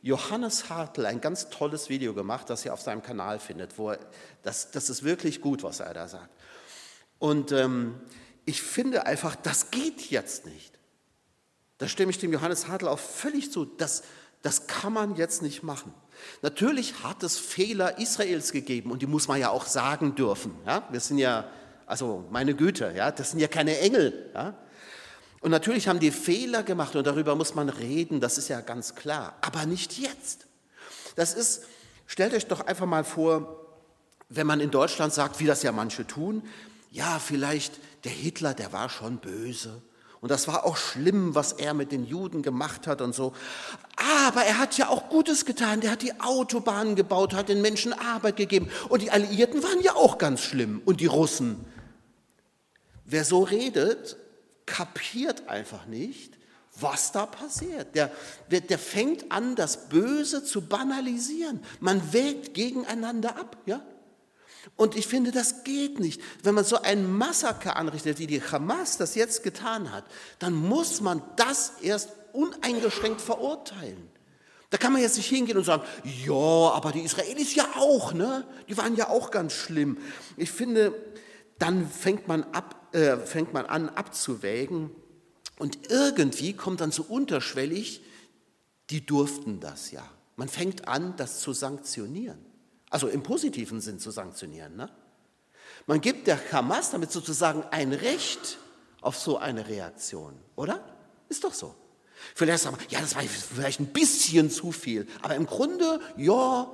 Johannes 0.00 0.70
Hartl 0.70 1.04
ein 1.06 1.20
ganz 1.20 1.50
tolles 1.50 1.88
Video 1.90 2.14
gemacht, 2.14 2.48
das 2.48 2.64
ihr 2.64 2.72
auf 2.72 2.80
seinem 2.80 3.02
Kanal 3.02 3.38
findet, 3.38 3.76
wo 3.78 3.90
er, 3.90 3.98
das, 4.42 4.70
das 4.70 4.88
ist 4.88 5.04
wirklich 5.04 5.40
gut, 5.40 5.62
was 5.62 5.80
er 5.80 5.92
da 5.92 6.08
sagt. 6.08 6.30
Und 7.18 7.52
ähm, 7.52 8.00
ich 8.46 8.62
finde 8.62 9.06
einfach, 9.06 9.36
das 9.36 9.70
geht 9.70 10.10
jetzt 10.10 10.46
nicht. 10.46 10.78
Da 11.78 11.86
stimme 11.88 12.10
ich 12.10 12.18
dem 12.18 12.32
Johannes 12.32 12.68
Hartl 12.68 12.88
auch 12.88 12.98
völlig 12.98 13.52
zu. 13.52 13.64
Das, 13.64 14.02
das 14.40 14.66
kann 14.66 14.92
man 14.92 15.14
jetzt 15.14 15.42
nicht 15.42 15.62
machen. 15.62 15.94
Natürlich 16.42 17.02
hat 17.02 17.22
es 17.22 17.38
Fehler 17.38 17.98
Israels 17.98 18.52
gegeben 18.52 18.90
und 18.90 19.02
die 19.02 19.06
muss 19.06 19.28
man 19.28 19.40
ja 19.40 19.50
auch 19.50 19.66
sagen 19.66 20.14
dürfen. 20.14 20.54
Ja? 20.66 20.86
Wir 20.90 21.00
sind 21.00 21.18
ja, 21.18 21.48
also 21.86 22.24
meine 22.30 22.54
Güte, 22.54 22.92
ja, 22.96 23.10
das 23.10 23.30
sind 23.30 23.40
ja 23.40 23.48
keine 23.48 23.78
Engel. 23.78 24.30
Ja? 24.34 24.54
Und 25.40 25.50
natürlich 25.50 25.88
haben 25.88 26.00
die 26.00 26.10
Fehler 26.10 26.62
gemacht 26.62 26.96
und 26.96 27.06
darüber 27.06 27.34
muss 27.34 27.54
man 27.54 27.68
reden, 27.68 28.20
das 28.20 28.38
ist 28.38 28.48
ja 28.48 28.60
ganz 28.60 28.94
klar. 28.94 29.36
Aber 29.40 29.66
nicht 29.66 29.98
jetzt. 29.98 30.46
Das 31.16 31.34
ist, 31.34 31.64
stellt 32.06 32.34
euch 32.34 32.46
doch 32.46 32.60
einfach 32.66 32.86
mal 32.86 33.04
vor, 33.04 33.58
wenn 34.28 34.46
man 34.46 34.60
in 34.60 34.70
Deutschland 34.70 35.12
sagt, 35.12 35.40
wie 35.40 35.46
das 35.46 35.62
ja 35.62 35.72
manche 35.72 36.06
tun, 36.06 36.42
ja, 36.90 37.18
vielleicht 37.18 37.80
der 38.04 38.12
Hitler, 38.12 38.54
der 38.54 38.72
war 38.72 38.88
schon 38.88 39.18
böse 39.18 39.82
Und 40.22 40.30
das 40.30 40.46
war 40.46 40.64
auch 40.64 40.76
schlimm, 40.76 41.34
was 41.34 41.52
er 41.52 41.74
mit 41.74 41.90
den 41.90 42.06
Juden 42.06 42.42
gemacht 42.42 42.86
hat 42.86 43.00
und 43.00 43.12
so. 43.12 43.32
Aber 43.96 44.44
er 44.44 44.56
hat 44.58 44.78
ja 44.78 44.88
auch 44.88 45.08
Gutes 45.08 45.44
getan. 45.44 45.80
Der 45.80 45.90
hat 45.90 46.02
die 46.02 46.20
Autobahnen 46.20 46.94
gebaut, 46.94 47.34
hat 47.34 47.48
den 47.48 47.60
Menschen 47.60 47.92
Arbeit 47.92 48.36
gegeben. 48.36 48.70
Und 48.88 49.02
die 49.02 49.10
Alliierten 49.10 49.64
waren 49.64 49.82
ja 49.82 49.96
auch 49.96 50.18
ganz 50.18 50.40
schlimm. 50.40 50.80
Und 50.84 51.00
die 51.00 51.06
Russen. 51.06 51.64
Wer 53.04 53.24
so 53.24 53.42
redet, 53.42 54.16
kapiert 54.64 55.48
einfach 55.48 55.86
nicht, 55.86 56.38
was 56.78 57.10
da 57.10 57.26
passiert. 57.26 57.96
Der, 57.96 58.12
der, 58.48 58.60
der 58.60 58.78
fängt 58.78 59.32
an, 59.32 59.56
das 59.56 59.88
Böse 59.88 60.44
zu 60.44 60.62
banalisieren. 60.62 61.64
Man 61.80 62.12
wägt 62.12 62.54
gegeneinander 62.54 63.36
ab. 63.36 63.56
Ja? 63.66 63.82
Und 64.76 64.96
ich 64.96 65.06
finde, 65.06 65.32
das 65.32 65.64
geht 65.64 65.98
nicht. 66.00 66.20
Wenn 66.42 66.54
man 66.54 66.64
so 66.64 66.80
ein 66.80 67.10
Massaker 67.10 67.76
anrichtet, 67.76 68.18
wie 68.18 68.26
die 68.26 68.42
Hamas 68.42 68.96
das 68.96 69.14
jetzt 69.14 69.42
getan 69.42 69.92
hat, 69.92 70.04
dann 70.38 70.54
muss 70.54 71.00
man 71.00 71.22
das 71.36 71.74
erst 71.80 72.10
uneingeschränkt 72.32 73.20
verurteilen. 73.20 74.08
Da 74.70 74.78
kann 74.78 74.92
man 74.92 75.02
jetzt 75.02 75.18
nicht 75.18 75.28
hingehen 75.28 75.58
und 75.58 75.64
sagen, 75.64 75.82
ja, 76.24 76.32
aber 76.32 76.92
die 76.92 77.00
Israelis 77.00 77.54
ja 77.54 77.68
auch, 77.76 78.14
ne? 78.14 78.46
Die 78.68 78.76
waren 78.78 78.96
ja 78.96 79.10
auch 79.10 79.30
ganz 79.30 79.52
schlimm. 79.52 79.98
Ich 80.38 80.50
finde, 80.50 80.94
dann 81.58 81.86
fängt 81.88 82.26
man, 82.26 82.44
ab, 82.44 82.94
äh, 82.94 83.18
fängt 83.18 83.52
man 83.52 83.66
an 83.66 83.90
abzuwägen 83.90 84.90
und 85.58 85.90
irgendwie 85.90 86.54
kommt 86.54 86.80
dann 86.80 86.90
so 86.90 87.02
unterschwellig, 87.02 88.02
die 88.88 89.04
durften 89.04 89.60
das 89.60 89.90
ja. 89.90 90.08
Man 90.36 90.48
fängt 90.48 90.88
an, 90.88 91.14
das 91.16 91.40
zu 91.40 91.52
sanktionieren. 91.52 92.51
Also 92.92 93.08
im 93.08 93.22
positiven 93.22 93.80
Sinn 93.80 93.98
zu 93.98 94.10
sanktionieren. 94.10 94.76
Ne? 94.76 94.86
Man 95.86 96.02
gibt 96.02 96.26
der 96.26 96.38
Hamas 96.52 96.90
damit 96.90 97.10
sozusagen 97.10 97.64
ein 97.70 97.94
Recht 97.94 98.58
auf 99.00 99.16
so 99.16 99.38
eine 99.38 99.66
Reaktion, 99.66 100.38
oder? 100.56 100.84
Ist 101.30 101.42
doch 101.42 101.54
so. 101.54 101.74
Vielleicht 102.34 102.64
sagen 102.64 102.76
wir, 102.78 102.86
ja, 102.90 103.00
das 103.00 103.16
war 103.16 103.22
vielleicht 103.22 103.80
ein 103.80 103.86
bisschen 103.86 104.50
zu 104.50 104.72
viel, 104.72 105.08
aber 105.22 105.36
im 105.36 105.46
Grunde, 105.46 106.00
ja, 106.18 106.70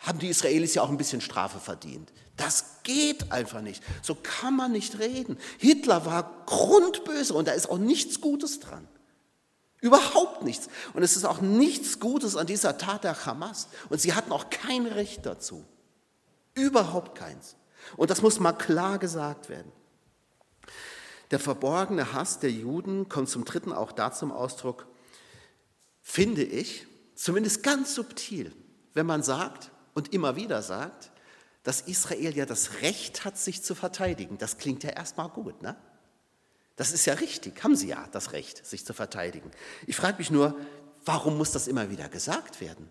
haben 0.00 0.18
die 0.18 0.28
Israelis 0.28 0.74
ja 0.74 0.82
auch 0.82 0.90
ein 0.90 0.98
bisschen 0.98 1.20
Strafe 1.20 1.60
verdient. 1.60 2.12
Das 2.36 2.82
geht 2.82 3.30
einfach 3.30 3.60
nicht. 3.60 3.80
So 4.02 4.16
kann 4.16 4.56
man 4.56 4.72
nicht 4.72 4.98
reden. 4.98 5.38
Hitler 5.58 6.04
war 6.04 6.42
grundböse 6.46 7.32
und 7.32 7.46
da 7.46 7.52
ist 7.52 7.70
auch 7.70 7.78
nichts 7.78 8.20
Gutes 8.20 8.58
dran. 8.58 8.88
Überhaupt 9.80 10.42
nichts. 10.42 10.68
Und 10.92 11.02
es 11.02 11.16
ist 11.16 11.24
auch 11.24 11.40
nichts 11.40 12.00
Gutes 12.00 12.36
an 12.36 12.46
dieser 12.46 12.78
Tat 12.78 13.04
der 13.04 13.26
Hamas. 13.26 13.68
Und 13.88 14.00
sie 14.00 14.12
hatten 14.12 14.32
auch 14.32 14.50
kein 14.50 14.86
Recht 14.86 15.24
dazu. 15.24 15.64
Überhaupt 16.54 17.16
keins. 17.16 17.56
Und 17.96 18.10
das 18.10 18.22
muss 18.22 18.40
mal 18.40 18.52
klar 18.52 18.98
gesagt 18.98 19.48
werden. 19.48 19.70
Der 21.30 21.38
verborgene 21.38 22.12
Hass 22.12 22.38
der 22.40 22.50
Juden 22.50 23.08
kommt 23.08 23.28
zum 23.28 23.44
dritten 23.44 23.72
auch 23.72 23.92
da 23.92 24.12
zum 24.12 24.32
Ausdruck, 24.32 24.86
finde 26.02 26.42
ich, 26.42 26.86
zumindest 27.14 27.62
ganz 27.62 27.94
subtil, 27.94 28.52
wenn 28.94 29.06
man 29.06 29.22
sagt 29.22 29.70
und 29.94 30.12
immer 30.14 30.36
wieder 30.36 30.62
sagt, 30.62 31.10
dass 31.64 31.82
Israel 31.82 32.34
ja 32.34 32.46
das 32.46 32.80
Recht 32.80 33.24
hat, 33.24 33.36
sich 33.36 33.62
zu 33.62 33.74
verteidigen. 33.74 34.38
Das 34.38 34.56
klingt 34.56 34.82
ja 34.84 34.90
erstmal 34.90 35.28
gut, 35.28 35.60
ne? 35.60 35.76
Das 36.78 36.92
ist 36.92 37.06
ja 37.06 37.14
richtig, 37.14 37.64
haben 37.64 37.74
sie 37.74 37.88
ja 37.88 38.08
das 38.12 38.30
Recht, 38.30 38.64
sich 38.64 38.86
zu 38.86 38.94
verteidigen. 38.94 39.50
Ich 39.88 39.96
frage 39.96 40.18
mich 40.18 40.30
nur, 40.30 40.56
warum 41.04 41.36
muss 41.36 41.50
das 41.50 41.66
immer 41.66 41.90
wieder 41.90 42.08
gesagt 42.08 42.60
werden? 42.60 42.88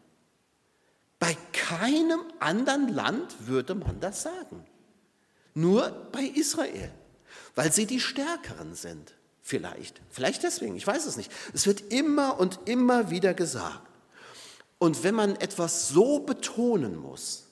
Bei 1.20 1.38
keinem 1.54 2.20
anderen 2.40 2.90
Land 2.90 3.48
würde 3.48 3.76
man 3.76 4.02
das 4.02 4.24
sagen. 4.24 4.66
Nur 5.54 5.90
bei 6.12 6.24
Israel, 6.24 6.92
weil 7.56 7.72
sie 7.72 7.86
die 7.86 8.02
Stärkeren 8.02 8.76
sind. 8.76 9.14
Vielleicht, 9.42 10.02
vielleicht 10.10 10.44
deswegen, 10.44 10.76
ich 10.76 10.86
weiß 10.86 11.06
es 11.06 11.16
nicht. 11.16 11.32
Es 11.54 11.66
wird 11.66 11.94
immer 11.94 12.42
und 12.42 12.60
immer 12.66 13.10
wieder 13.10 13.34
gesagt. 13.34 13.88
Und 14.80 15.04
wenn 15.04 15.16
man 15.16 15.38
etwas 15.38 15.88
so 15.88 16.20
betonen 16.20 16.98
muss, 16.98 17.46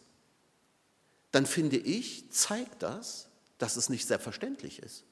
dann 1.32 1.46
finde 1.46 1.78
ich, 1.78 2.30
zeigt 2.30 2.84
das, 2.84 3.30
dass 3.58 3.78
es 3.78 3.88
nicht 3.88 4.06
selbstverständlich 4.06 4.80
ist. 4.80 5.05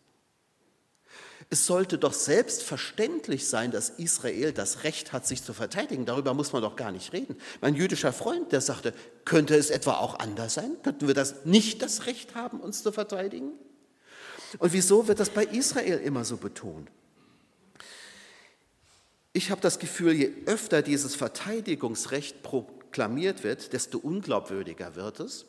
Es 1.53 1.67
sollte 1.67 1.99
doch 1.99 2.13
selbstverständlich 2.13 3.47
sein, 3.47 3.69
dass 3.69 3.91
Israel 3.91 4.53
das 4.53 4.83
Recht 4.83 5.13
hat, 5.13 5.27
sich 5.27 5.43
zu 5.43 5.53
verteidigen. 5.53 6.03
Darüber 6.03 6.33
muss 6.33 6.51
man 6.51 6.63
doch 6.63 6.75
gar 6.75 6.91
nicht 6.91 7.13
reden. 7.13 7.35
Mein 7.61 7.75
jüdischer 7.75 8.11
Freund, 8.11 8.51
der 8.51 8.59
sagte, 8.59 8.91
könnte 9.23 9.53
es 9.53 9.69
etwa 9.69 9.97
auch 9.97 10.17
anders 10.17 10.55
sein? 10.55 10.71
Könnten 10.81 11.05
wir 11.05 11.13
das 11.13 11.45
nicht 11.45 11.83
das 11.83 12.07
Recht 12.07 12.33
haben, 12.33 12.59
uns 12.59 12.81
zu 12.81 12.91
verteidigen? 12.91 13.51
Und 14.57 14.73
wieso 14.73 15.07
wird 15.07 15.19
das 15.19 15.29
bei 15.29 15.45
Israel 15.45 15.99
immer 15.99 16.25
so 16.25 16.37
betont? 16.37 16.89
Ich 19.31 19.51
habe 19.51 19.61
das 19.61 19.77
Gefühl, 19.77 20.13
je 20.13 20.33
öfter 20.47 20.81
dieses 20.81 21.13
Verteidigungsrecht 21.13 22.41
proklamiert 22.41 23.43
wird, 23.43 23.73
desto 23.73 23.99
unglaubwürdiger 23.99 24.95
wird 24.95 25.19
es, 25.19 25.45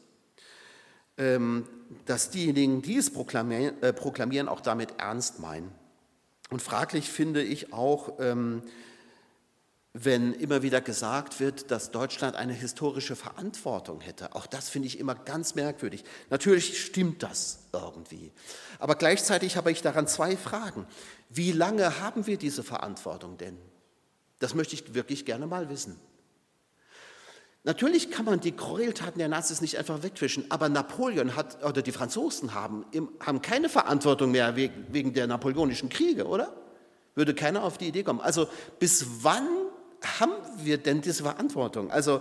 ähm, 1.16 1.66
dass 2.04 2.28
diejenigen, 2.28 2.82
die 2.82 2.98
es 2.98 3.08
äh, 3.08 3.92
proklamieren, 3.94 4.48
auch 4.48 4.60
damit 4.60 5.00
ernst 5.00 5.38
meinen. 5.38 5.72
Und 6.54 6.60
fraglich 6.60 7.10
finde 7.10 7.42
ich 7.42 7.72
auch, 7.72 8.20
ähm, 8.20 8.62
wenn 9.92 10.32
immer 10.34 10.62
wieder 10.62 10.80
gesagt 10.80 11.40
wird, 11.40 11.72
dass 11.72 11.90
Deutschland 11.90 12.36
eine 12.36 12.52
historische 12.52 13.16
Verantwortung 13.16 14.00
hätte. 14.00 14.36
Auch 14.36 14.46
das 14.46 14.68
finde 14.68 14.86
ich 14.86 15.00
immer 15.00 15.16
ganz 15.16 15.56
merkwürdig. 15.56 16.04
Natürlich 16.30 16.80
stimmt 16.80 17.24
das 17.24 17.64
irgendwie. 17.72 18.30
Aber 18.78 18.94
gleichzeitig 18.94 19.56
habe 19.56 19.72
ich 19.72 19.82
daran 19.82 20.06
zwei 20.06 20.36
Fragen. 20.36 20.86
Wie 21.28 21.50
lange 21.50 21.98
haben 21.98 22.28
wir 22.28 22.36
diese 22.36 22.62
Verantwortung 22.62 23.36
denn? 23.36 23.58
Das 24.38 24.54
möchte 24.54 24.76
ich 24.76 24.94
wirklich 24.94 25.24
gerne 25.24 25.48
mal 25.48 25.68
wissen. 25.68 25.98
Natürlich 27.66 28.10
kann 28.10 28.26
man 28.26 28.40
die 28.40 28.54
Gräueltaten 28.54 29.18
der 29.18 29.28
Nazis 29.28 29.62
nicht 29.62 29.78
einfach 29.78 30.02
wegwischen, 30.02 30.44
aber 30.50 30.68
Napoleon 30.68 31.34
hat, 31.34 31.64
oder 31.64 31.80
die 31.80 31.92
Franzosen 31.92 32.52
haben, 32.52 32.84
haben 33.20 33.40
keine 33.40 33.70
Verantwortung 33.70 34.32
mehr 34.32 34.54
wegen 34.54 35.14
der 35.14 35.26
napoleonischen 35.26 35.88
Kriege, 35.88 36.26
oder? 36.26 36.54
Würde 37.14 37.34
keiner 37.34 37.62
auf 37.62 37.78
die 37.78 37.88
Idee 37.88 38.02
kommen. 38.02 38.20
Also 38.20 38.48
bis 38.78 39.06
wann 39.22 39.48
haben 40.18 40.32
wir 40.62 40.76
denn 40.76 41.00
diese 41.00 41.22
Verantwortung? 41.22 41.90
Also, 41.90 42.20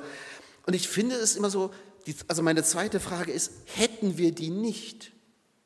und 0.65 0.75
ich 0.75 0.87
finde 0.87 1.15
es 1.15 1.35
immer 1.35 1.49
so, 1.49 1.71
die, 2.07 2.15
also 2.29 2.41
meine 2.41 2.63
zweite 2.63 3.01
Frage 3.01 3.33
ist, 3.33 3.51
hätten 3.65 4.17
wir 4.17 4.31
die 4.31 4.49
nicht, 4.49 5.11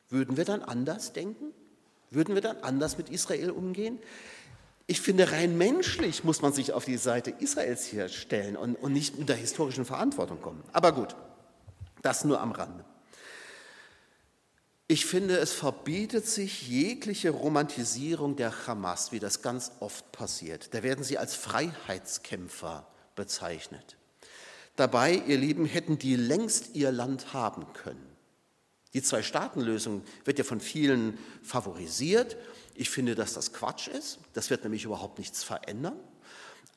würden 0.09 0.37
wir 0.37 0.45
dann 0.45 0.63
anders 0.63 1.13
denken? 1.13 1.53
Würden 2.09 2.33
wir 2.33 2.41
dann 2.41 2.57
anders 2.61 2.97
mit 2.97 3.09
Israel 3.09 3.51
umgehen? 3.51 3.99
Ich 4.89 5.01
finde, 5.01 5.31
rein 5.33 5.57
menschlich 5.57 6.23
muss 6.23 6.41
man 6.41 6.53
sich 6.53 6.71
auf 6.71 6.85
die 6.85 6.97
Seite 6.97 7.29
Israels 7.29 7.85
hier 7.85 8.07
stellen 8.07 8.55
und, 8.55 8.75
und 8.75 8.93
nicht 8.93 9.19
mit 9.19 9.27
der 9.27 9.35
historischen 9.35 9.83
Verantwortung 9.83 10.41
kommen. 10.41 10.63
Aber 10.71 10.93
gut, 10.93 11.15
das 12.01 12.23
nur 12.23 12.39
am 12.39 12.53
Rande. 12.53 12.85
Ich 14.87 15.05
finde, 15.05 15.37
es 15.37 15.51
verbietet 15.51 16.25
sich 16.25 16.69
jegliche 16.69 17.31
Romantisierung 17.31 18.37
der 18.37 18.67
Hamas, 18.67 19.11
wie 19.11 19.19
das 19.19 19.41
ganz 19.41 19.73
oft 19.81 20.13
passiert. 20.13 20.73
Da 20.73 20.81
werden 20.81 21.03
sie 21.03 21.17
als 21.17 21.35
Freiheitskämpfer 21.35 22.87
bezeichnet. 23.13 23.97
Dabei, 24.77 25.21
ihr 25.27 25.37
Lieben, 25.37 25.65
hätten 25.65 25.97
die 25.97 26.15
längst 26.15 26.75
ihr 26.75 26.93
Land 26.93 27.33
haben 27.33 27.73
können. 27.73 28.16
Die 28.97 29.03
Zwei-Staaten-Lösung 29.03 30.01
wird 30.25 30.39
ja 30.39 30.43
von 30.43 30.59
vielen 30.59 31.17
favorisiert 31.43 32.35
ich 32.77 32.91
finde, 32.91 33.15
dass 33.15 33.33
das 33.33 33.53
Quatsch 33.53 33.87
ist. 33.87 34.19
Das 34.33 34.51
wird 34.51 34.63
nämlich 34.63 34.85
überhaupt 34.85 35.17
nichts 35.17 35.43
verändern. 35.43 35.99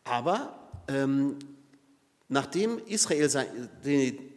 Aber 0.02 0.70
ähm, 0.88 1.38
nachdem 2.28 2.78
Israel 2.86 3.28
sein, 3.28 3.68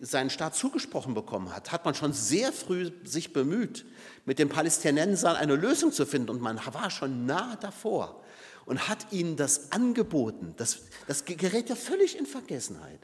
seinen 0.01 0.29
Staat 0.29 0.55
zugesprochen 0.55 1.13
bekommen 1.13 1.55
hat, 1.55 1.71
hat 1.71 1.85
man 1.85 1.95
schon 1.95 2.11
sehr 2.11 2.51
früh 2.51 2.91
sich 3.05 3.31
bemüht, 3.31 3.85
mit 4.25 4.39
den 4.39 4.49
Palästinensern 4.49 5.37
eine 5.37 5.55
Lösung 5.55 5.93
zu 5.93 6.05
finden. 6.05 6.29
Und 6.29 6.41
man 6.41 6.59
war 6.73 6.91
schon 6.91 7.25
nah 7.25 7.55
davor 7.55 8.21
und 8.65 8.89
hat 8.89 9.13
ihnen 9.13 9.37
das 9.37 9.71
angeboten. 9.71 10.53
Das, 10.57 10.79
das 11.07 11.23
gerät 11.23 11.69
ja 11.69 11.77
völlig 11.77 12.17
in 12.17 12.25
Vergessenheit. 12.25 12.99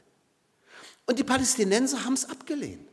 Und 1.06 1.18
die 1.18 1.24
Palästinenser 1.24 2.04
haben 2.04 2.12
es 2.12 2.28
abgelehnt. 2.28 2.89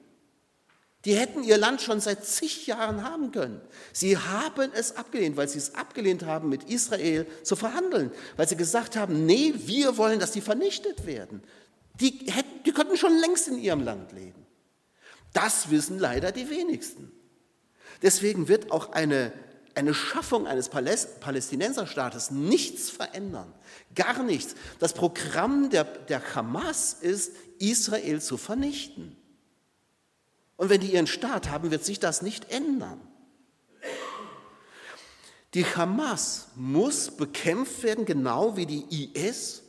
Die 1.05 1.15
hätten 1.15 1.43
ihr 1.43 1.57
Land 1.57 1.81
schon 1.81 1.99
seit 1.99 2.25
zig 2.25 2.67
Jahren 2.67 3.03
haben 3.03 3.31
können. 3.31 3.61
Sie 3.93 4.17
haben 4.17 4.71
es 4.73 4.95
abgelehnt, 4.97 5.37
weil 5.37 5.47
sie 5.47 5.59
es 5.59 5.75
abgelehnt 5.75 6.25
haben, 6.25 6.49
mit 6.49 6.63
Israel 6.63 7.27
zu 7.43 7.55
verhandeln, 7.55 8.11
weil 8.35 8.47
sie 8.47 8.57
gesagt 8.57 8.95
haben, 8.95 9.25
nee, 9.25 9.53
wir 9.55 9.97
wollen, 9.97 10.19
dass 10.19 10.31
die 10.31 10.41
vernichtet 10.41 11.05
werden. 11.05 11.43
Die, 11.99 12.25
hätten, 12.31 12.63
die 12.65 12.71
könnten 12.71 12.97
schon 12.97 13.15
längst 13.17 13.47
in 13.47 13.57
ihrem 13.57 13.83
Land 13.83 14.11
leben. 14.11 14.45
Das 15.33 15.69
wissen 15.69 15.99
leider 15.99 16.31
die 16.31 16.49
wenigsten. 16.49 17.11
Deswegen 18.01 18.47
wird 18.47 18.71
auch 18.71 18.91
eine, 18.91 19.31
eine 19.75 19.93
Schaffung 19.93 20.47
eines 20.47 20.69
Palästinenserstaates 20.69 22.31
nichts 22.31 22.89
verändern. 22.89 23.53
Gar 23.95 24.23
nichts. 24.23 24.55
Das 24.79 24.93
Programm 24.93 25.69
der, 25.69 25.83
der 25.83 26.35
Hamas 26.35 26.93
ist, 26.93 27.33
Israel 27.59 28.21
zu 28.21 28.37
vernichten. 28.37 29.15
Und 30.57 30.69
wenn 30.69 30.81
die 30.81 30.93
ihren 30.93 31.07
Staat 31.07 31.49
haben, 31.49 31.71
wird 31.71 31.85
sich 31.85 31.99
das 31.99 32.21
nicht 32.21 32.51
ändern. 32.51 32.99
Die 35.53 35.65
Hamas 35.65 36.49
muss 36.55 37.15
bekämpft 37.15 37.83
werden, 37.83 38.05
genau 38.05 38.57
wie 38.57 38.65
die 38.65 39.13
IS 39.15 39.63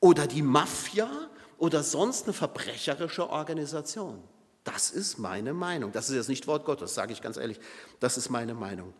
oder 0.00 0.26
die 0.26 0.42
Mafia 0.42 1.08
oder 1.56 1.82
sonst 1.82 2.24
eine 2.24 2.32
verbrecherische 2.32 3.30
Organisation. 3.30 4.22
Das 4.64 4.90
ist 4.90 5.18
meine 5.18 5.54
Meinung. 5.54 5.92
Das 5.92 6.10
ist 6.10 6.16
jetzt 6.16 6.28
nicht 6.28 6.46
Wort 6.46 6.66
Gottes, 6.66 6.94
sage 6.94 7.12
ich 7.12 7.22
ganz 7.22 7.38
ehrlich. 7.38 7.58
Das 8.00 8.18
ist 8.18 8.28
meine 8.28 8.54
Meinung. 8.54 8.92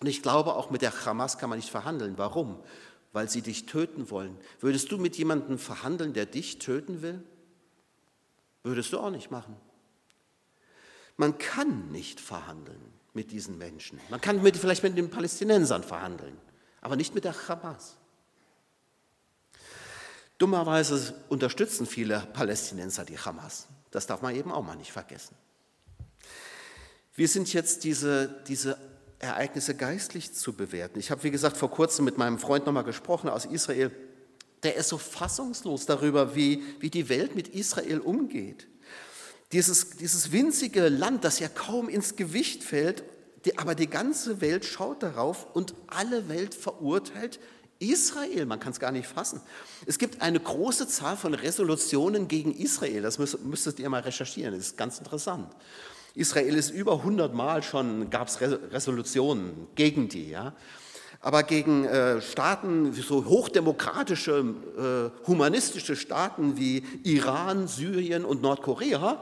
Und 0.00 0.06
ich 0.06 0.22
glaube, 0.22 0.54
auch 0.54 0.70
mit 0.70 0.82
der 0.82 0.92
Hamas 1.04 1.38
kann 1.38 1.48
man 1.48 1.58
nicht 1.58 1.70
verhandeln. 1.70 2.18
Warum? 2.18 2.58
Weil 3.12 3.28
sie 3.28 3.40
dich 3.40 3.66
töten 3.66 4.10
wollen. 4.10 4.36
Würdest 4.60 4.92
du 4.92 4.98
mit 4.98 5.16
jemandem 5.16 5.58
verhandeln, 5.58 6.12
der 6.12 6.26
dich 6.26 6.58
töten 6.58 7.00
will? 7.00 7.24
Würdest 8.62 8.92
du 8.92 8.98
auch 8.98 9.10
nicht 9.10 9.30
machen. 9.30 9.56
Man 11.18 11.36
kann 11.36 11.90
nicht 11.90 12.20
verhandeln 12.20 12.80
mit 13.12 13.32
diesen 13.32 13.58
Menschen. 13.58 14.00
Man 14.08 14.20
kann 14.20 14.40
mit, 14.40 14.56
vielleicht 14.56 14.84
mit 14.84 14.96
den 14.96 15.10
Palästinensern 15.10 15.82
verhandeln, 15.82 16.38
aber 16.80 16.94
nicht 16.94 17.12
mit 17.14 17.24
der 17.24 17.34
Hamas. 17.48 17.96
Dummerweise 20.38 21.14
unterstützen 21.28 21.86
viele 21.86 22.20
Palästinenser 22.32 23.04
die 23.04 23.18
Hamas. 23.18 23.66
Das 23.90 24.06
darf 24.06 24.22
man 24.22 24.36
eben 24.36 24.52
auch 24.52 24.62
mal 24.64 24.76
nicht 24.76 24.92
vergessen. 24.92 25.34
Wir 27.16 27.26
sind 27.26 27.52
jetzt 27.52 27.82
diese, 27.82 28.28
diese 28.46 28.78
Ereignisse 29.18 29.74
geistlich 29.74 30.32
zu 30.34 30.52
bewerten. 30.52 31.00
Ich 31.00 31.10
habe, 31.10 31.24
wie 31.24 31.32
gesagt, 31.32 31.56
vor 31.56 31.72
kurzem 31.72 32.04
mit 32.04 32.16
meinem 32.16 32.38
Freund 32.38 32.64
nochmal 32.64 32.84
gesprochen 32.84 33.28
aus 33.28 33.44
Israel. 33.44 33.90
Der 34.62 34.76
ist 34.76 34.88
so 34.88 34.98
fassungslos 34.98 35.84
darüber, 35.86 36.36
wie, 36.36 36.62
wie 36.78 36.90
die 36.90 37.08
Welt 37.08 37.34
mit 37.34 37.48
Israel 37.48 37.98
umgeht. 37.98 38.68
Dieses, 39.52 39.90
dieses 39.90 40.32
winzige 40.32 40.88
Land, 40.88 41.24
das 41.24 41.38
ja 41.38 41.48
kaum 41.48 41.88
ins 41.88 42.16
Gewicht 42.16 42.62
fällt, 42.62 43.02
die, 43.44 43.56
aber 43.58 43.74
die 43.74 43.88
ganze 43.88 44.40
Welt 44.40 44.64
schaut 44.64 45.02
darauf 45.02 45.46
und 45.54 45.74
alle 45.86 46.28
Welt 46.28 46.54
verurteilt 46.54 47.38
Israel, 47.78 48.44
man 48.46 48.58
kann 48.58 48.72
es 48.72 48.80
gar 48.80 48.90
nicht 48.90 49.06
fassen. 49.06 49.40
Es 49.86 49.98
gibt 49.98 50.20
eine 50.20 50.40
große 50.40 50.88
Zahl 50.88 51.16
von 51.16 51.32
Resolutionen 51.34 52.26
gegen 52.26 52.52
Israel, 52.52 53.02
das 53.02 53.18
müsstet 53.18 53.78
ihr 53.78 53.88
mal 53.88 54.00
recherchieren, 54.00 54.54
das 54.54 54.66
ist 54.66 54.76
ganz 54.76 54.98
interessant. 54.98 55.54
Israel 56.14 56.56
ist 56.56 56.70
über 56.70 56.94
100 56.94 57.32
Mal 57.32 57.62
schon, 57.62 58.10
gab 58.10 58.26
es 58.26 58.40
Resolutionen 58.40 59.68
gegen 59.76 60.08
die. 60.08 60.30
Ja? 60.30 60.54
Aber 61.20 61.42
gegen 61.42 61.84
äh, 61.84 62.22
Staaten, 62.22 62.92
so 62.92 63.24
hochdemokratische, 63.24 64.54
äh, 64.78 65.26
humanistische 65.26 65.96
Staaten 65.96 66.56
wie 66.56 66.84
Iran, 67.02 67.66
Syrien 67.66 68.24
und 68.24 68.40
Nordkorea, 68.40 69.20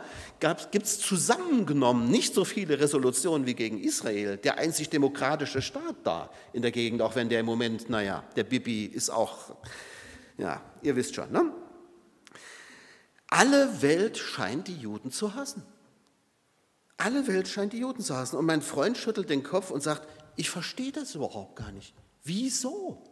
gibt 0.70 0.86
es 0.86 0.98
zusammengenommen 0.98 2.10
nicht 2.10 2.34
so 2.34 2.44
viele 2.44 2.78
Resolutionen 2.78 3.46
wie 3.46 3.54
gegen 3.54 3.78
Israel, 3.78 4.36
der 4.36 4.58
einzig 4.58 4.90
demokratische 4.90 5.62
Staat 5.62 5.96
da 6.04 6.28
in 6.52 6.60
der 6.60 6.70
Gegend, 6.70 7.00
auch 7.00 7.16
wenn 7.16 7.30
der 7.30 7.40
im 7.40 7.46
Moment, 7.46 7.88
naja, 7.88 8.24
der 8.36 8.44
Bibi 8.44 8.84
ist 8.84 9.08
auch, 9.08 9.56
ja, 10.36 10.60
ihr 10.82 10.96
wisst 10.96 11.14
schon. 11.14 11.32
Ne? 11.32 11.50
Alle 13.28 13.80
Welt 13.80 14.18
scheint 14.18 14.68
die 14.68 14.76
Juden 14.76 15.10
zu 15.10 15.34
hassen. 15.34 15.62
Alle 16.98 17.26
Welt 17.26 17.48
scheint 17.48 17.72
die 17.72 17.80
Juden 17.80 18.02
zu 18.02 18.14
hassen. 18.16 18.36
Und 18.36 18.46
mein 18.46 18.62
Freund 18.62 18.96
schüttelt 18.96 19.28
den 19.30 19.42
Kopf 19.42 19.70
und 19.70 19.82
sagt, 19.82 20.06
ich 20.36 20.50
verstehe 20.50 20.92
das 20.92 21.14
überhaupt 21.14 21.56
gar 21.56 21.72
nicht. 21.72 21.94
Wieso? 22.24 23.02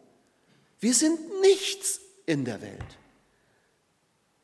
Wir 0.78 0.94
sind 0.94 1.18
nichts 1.40 2.00
in 2.26 2.44
der 2.44 2.60
Welt. 2.60 2.98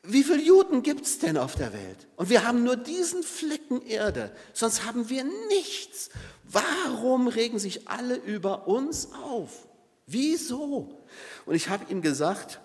Wie 0.02 0.24
viele 0.24 0.42
Juden 0.42 0.82
gibt 0.82 1.04
es 1.04 1.18
denn 1.18 1.36
auf 1.36 1.54
der 1.56 1.72
Welt? 1.74 2.08
Und 2.16 2.30
wir 2.30 2.46
haben 2.46 2.64
nur 2.64 2.76
diesen 2.76 3.22
Flecken 3.22 3.82
Erde, 3.82 4.34
sonst 4.54 4.86
haben 4.86 5.10
wir 5.10 5.24
nichts. 5.48 6.08
Warum 6.44 7.28
regen 7.28 7.58
sich 7.58 7.86
alle 7.86 8.16
über 8.16 8.66
uns 8.66 9.12
auf? 9.12 9.68
Wieso? 10.06 10.98
Und 11.44 11.54
ich 11.54 11.68
habe 11.68 11.92
ihm 11.92 12.00
gesagt, 12.00 12.60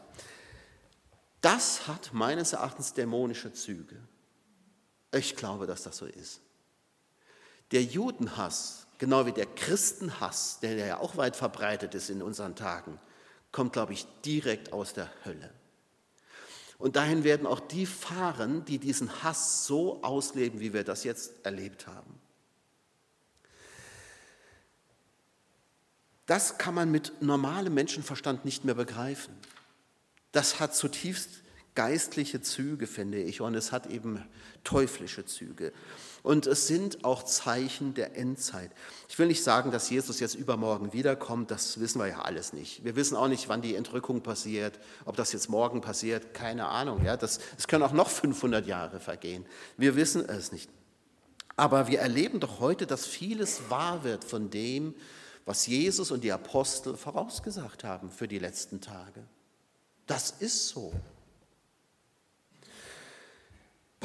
das 1.41 1.88
hat 1.88 2.13
meines 2.13 2.53
Erachtens 2.53 2.93
dämonische 2.93 3.53
Züge. 3.53 3.98
Ich 5.13 5.36
glaube, 5.36 5.67
dass 5.67 5.84
das 5.84 5.98
so 5.98 6.05
ist. 6.05 6.39
Der 7.72 7.84
Judenhass 7.84 8.85
genau 8.98 9.25
wie 9.25 9.32
der 9.32 9.46
Christenhass, 9.46 10.60
der 10.60 10.74
ja 10.75 10.98
auch 11.00 11.17
weit 11.17 11.36
verbreitet 11.36 11.96
ist 11.96 12.10
in 12.10 12.22
unseren 12.22 12.56
Tagen, 12.56 13.00
kommt, 13.52 13.74
glaube 13.74 13.93
ich, 13.93 14.06
direkt 14.24 14.74
aus 14.74 14.93
der 14.93 15.10
Hölle. 15.24 15.50
Und 16.78 16.98
dahin 16.98 17.24
werden 17.24 17.48
auch 17.48 17.62
die 17.62 17.86
fahren, 17.86 18.65
die 18.65 18.80
diesen 18.80 19.24
Hass 19.24 19.65
so 19.65 20.04
ausleben, 20.04 20.60
wie 20.60 20.74
wir 20.74 20.84
das 20.84 21.04
jetzt 21.04 21.34
erlebt 21.43 21.88
haben. 21.88 22.19
Das 26.26 26.58
kann 26.58 26.74
man 26.74 26.91
mit 26.91 27.22
normalem 27.22 27.74
Menschenverstand 27.74 28.46
nicht 28.46 28.65
mehr 28.65 28.76
begreifen. 28.76 29.34
Das 30.32 30.60
hat 30.60 30.76
zutiefst 30.76 31.30
geistliche 31.76 32.42
Züge, 32.42 32.88
finde 32.88 33.22
ich, 33.22 33.42
und 33.42 33.54
es 33.56 33.72
hat 33.72 33.88
eben 33.88 34.24
teuflische 34.64 35.26
Züge. 35.26 35.72
Und 36.24 36.48
es 36.48 36.66
sind 36.66 37.06
auch 37.06 37.24
Zeichen 37.24 37.94
der 37.94 38.18
Endzeit. 38.18 38.72
Ich 39.10 39.20
will 39.20 39.28
nicht 39.28 39.44
sagen, 39.44 39.70
dass 39.70 39.90
Jesus 39.90 40.20
jetzt 40.20 40.34
übermorgen 40.34 40.92
wiederkommt, 40.92 41.52
das 41.52 41.80
wissen 41.80 42.00
wir 42.00 42.08
ja 42.08 42.22
alles 42.22 42.52
nicht. 42.52 42.84
Wir 42.84 42.96
wissen 42.96 43.16
auch 43.16 43.28
nicht, 43.28 43.48
wann 43.48 43.62
die 43.62 43.76
Entrückung 43.76 44.22
passiert, 44.22 44.80
ob 45.06 45.16
das 45.18 45.34
jetzt 45.34 45.50
morgen 45.50 45.82
passiert, 45.82 46.34
keine 46.34 46.66
Ahnung. 46.66 47.06
Ja, 47.06 47.16
das, 47.16 47.40
es 47.58 47.68
können 47.68 47.84
auch 47.84 47.94
noch 47.94 48.10
500 48.10 48.66
Jahre 48.66 49.00
vergehen. 49.00 49.46
Wir 49.78 49.96
wissen 49.96 50.28
es 50.28 50.52
nicht. 50.52 50.70
Aber 51.58 51.88
wir 51.88 52.00
erleben 52.00 52.40
doch 52.40 52.60
heute, 52.60 52.88
dass 52.88 53.06
vieles 53.06 53.70
wahr 53.70 54.04
wird 54.04 54.24
von 54.24 54.50
dem, 54.50 54.96
was 55.46 55.68
Jesus 55.68 56.10
und 56.10 56.24
die 56.24 56.32
Apostel 56.32 56.98
vorausgesagt 56.98 57.84
haben 57.84 58.10
für 58.10 58.28
die 58.28 58.40
letzten 58.40 58.82
Tage. 58.82 59.24
Das 60.08 60.32
ist 60.32 60.70
so. 60.70 60.92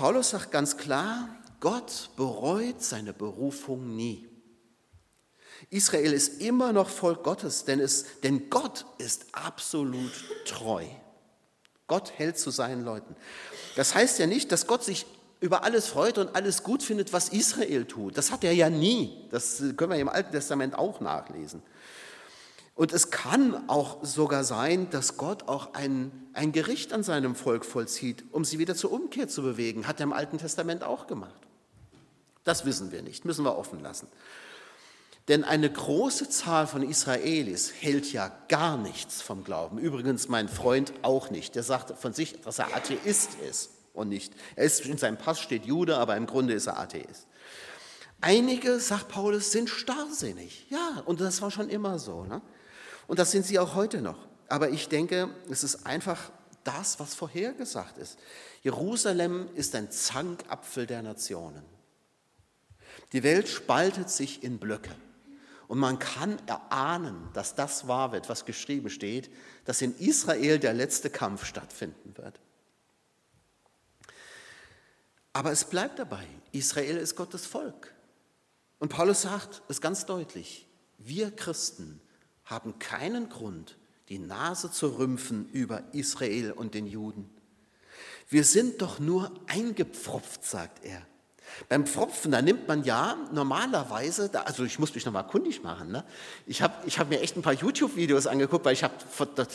Paulus 0.01 0.31
sagt 0.31 0.51
ganz 0.51 0.79
klar, 0.79 1.29
Gott 1.61 2.09
bereut 2.17 2.83
seine 2.83 3.13
Berufung 3.13 3.97
nie. 3.97 4.27
Israel 5.69 6.15
ist 6.15 6.41
immer 6.41 6.73
noch 6.73 6.89
Volk 6.89 7.23
Gottes, 7.23 7.67
denn, 7.67 7.81
es, 7.81 8.07
denn 8.23 8.49
Gott 8.49 8.87
ist 8.97 9.27
absolut 9.33 10.11
treu. 10.47 10.87
Gott 11.87 12.13
hält 12.17 12.39
zu 12.39 12.51
seinen 12.51 12.83
Leuten. 12.83 13.15
Das 13.77 13.95
heißt 13.95 14.19
ja 14.21 14.27
nicht, 14.27 14.51
dass 14.53 14.67
Gott 14.67 14.83
sich 14.83 15.05
über 15.39 15.65
alles 15.65 15.89
freut 15.89 16.17
und 16.17 16.35
alles 16.35 16.63
gut 16.63 16.83
findet, 16.83 17.13
was 17.13 17.29
Israel 17.29 17.85
tut. 17.85 18.17
Das 18.17 18.31
hat 18.31 18.43
er 18.43 18.55
ja 18.55 18.71
nie. 18.71 19.29
Das 19.31 19.59
können 19.77 19.93
wir 19.93 19.99
im 19.99 20.09
Alten 20.09 20.33
Testament 20.33 20.79
auch 20.79 21.03
nachlesen. 21.03 21.63
Und 22.81 22.95
es 22.95 23.11
kann 23.11 23.69
auch 23.69 24.03
sogar 24.07 24.43
sein, 24.43 24.89
dass 24.89 25.19
Gott 25.19 25.49
auch 25.49 25.75
ein, 25.75 26.31
ein 26.33 26.51
Gericht 26.51 26.95
an 26.95 27.03
seinem 27.03 27.35
Volk 27.35 27.67
vollzieht, 27.67 28.25
um 28.33 28.43
sie 28.43 28.59
wieder 28.59 28.75
zur 28.75 28.91
Umkehr 28.91 29.29
zu 29.29 29.43
bewegen. 29.43 29.87
Hat 29.87 30.01
er 30.01 30.05
im 30.05 30.15
Alten 30.15 30.39
Testament 30.39 30.83
auch 30.83 31.07
gemacht. 31.07 31.43
Das 32.43 32.65
wissen 32.65 32.91
wir 32.91 33.03
nicht, 33.03 33.27
müssen 33.27 33.45
wir 33.45 33.59
offen 33.59 33.81
lassen. 33.81 34.09
Denn 35.29 35.45
eine 35.45 35.71
große 35.71 36.31
Zahl 36.31 36.67
von 36.67 36.83
Israelis 36.83 37.71
hält 37.71 38.15
ja 38.15 38.33
gar 38.49 38.79
nichts 38.79 39.21
vom 39.21 39.45
Glauben. 39.45 39.77
Übrigens 39.77 40.29
mein 40.29 40.49
Freund 40.49 40.95
auch 41.03 41.29
nicht. 41.29 41.57
Der 41.57 41.63
sagt 41.65 41.99
von 41.99 42.15
sich, 42.15 42.41
dass 42.41 42.61
er 42.61 42.75
Atheist 42.75 43.35
ist 43.47 43.73
und 43.93 44.09
nicht. 44.09 44.33
Er 44.57 44.65
ist 44.65 44.87
in 44.87 44.97
seinem 44.97 45.19
Pass 45.19 45.39
steht 45.39 45.67
Jude, 45.67 45.99
aber 45.99 46.17
im 46.17 46.25
Grunde 46.25 46.55
ist 46.55 46.67
er 46.67 46.79
Atheist. 46.79 47.27
Einige, 48.23 48.81
sagt 48.81 49.09
Paulus, 49.09 49.53
sind 49.53 49.69
starrsinnig. 49.69 50.65
Ja, 50.71 51.03
und 51.05 51.21
das 51.21 51.43
war 51.43 51.51
schon 51.51 51.69
immer 51.69 51.99
so. 51.99 52.25
Ne? 52.25 52.41
Und 53.11 53.19
das 53.19 53.33
sind 53.33 53.45
sie 53.45 53.59
auch 53.59 53.75
heute 53.75 54.03
noch. 54.03 54.29
Aber 54.47 54.71
ich 54.71 54.89
denke, 54.89 55.35
es 55.51 55.65
ist 55.65 55.85
einfach 55.85 56.31
das, 56.63 57.01
was 57.01 57.13
vorhergesagt 57.13 57.99
ist. 57.99 58.17
Jerusalem 58.63 59.49
ist 59.57 59.75
ein 59.75 59.91
Zankapfel 59.91 60.87
der 60.87 61.03
Nationen. 61.03 61.65
Die 63.13 63.25
Welt 63.25 63.49
spaltet 63.49 64.11
sich 64.11 64.45
in 64.45 64.61
Blöcke. 64.61 64.95
Und 65.67 65.81
man 65.81 65.99
kann 65.99 66.41
erahnen, 66.47 67.31
dass 67.33 67.57
das 67.57 67.89
wahr 67.89 68.13
wird, 68.13 68.29
was 68.29 68.45
geschrieben 68.45 68.91
steht, 68.91 69.29
dass 69.65 69.83
in 69.83 69.93
Israel 69.99 70.61
der 70.61 70.73
letzte 70.73 71.11
Kampf 71.11 71.45
stattfinden 71.45 72.17
wird. 72.17 72.39
Aber 75.33 75.51
es 75.51 75.65
bleibt 75.65 75.99
dabei, 75.99 76.29
Israel 76.53 76.97
ist 76.97 77.17
Gottes 77.17 77.45
Volk. 77.45 77.93
Und 78.79 78.91
Paulus 78.91 79.23
sagt 79.23 79.63
es 79.67 79.81
ganz 79.81 80.07
deutlich, 80.07 80.69
wir 80.99 81.35
Christen 81.35 82.01
haben 82.51 82.79
keinen 82.79 83.29
Grund, 83.29 83.79
die 84.09 84.19
Nase 84.19 84.71
zu 84.71 84.99
rümpfen 84.99 85.49
über 85.53 85.85
Israel 85.93 86.53
und 86.53 86.75
den 86.75 86.87
Juden. 86.87 87.31
Wir 88.29 88.45
sind 88.45 88.83
doch 88.83 88.99
nur 88.99 89.33
eingepfropft, 89.47 90.45
sagt 90.45 90.85
er. 90.85 91.03
Beim 91.69 91.87
Pfropfen, 91.87 92.31
da 92.31 92.43
nimmt 92.43 92.69
man 92.69 92.85
ja 92.85 93.17
normalerweise, 93.33 94.31
also 94.47 94.65
ich 94.65 94.79
muss 94.79 94.95
mich 94.95 95.05
nochmal 95.05 95.27
kundig 95.27 95.63
machen, 95.63 95.91
ne? 95.91 96.05
ich 96.47 96.63
habe 96.63 96.75
ich 96.87 96.99
hab 96.99 97.09
mir 97.09 97.21
echt 97.21 97.37
ein 97.37 97.43
paar 97.43 97.53
YouTube-Videos 97.53 98.29
angeguckt, 98.29 98.65
weil 98.65 98.73
ich 98.73 98.85
habe 98.85 98.95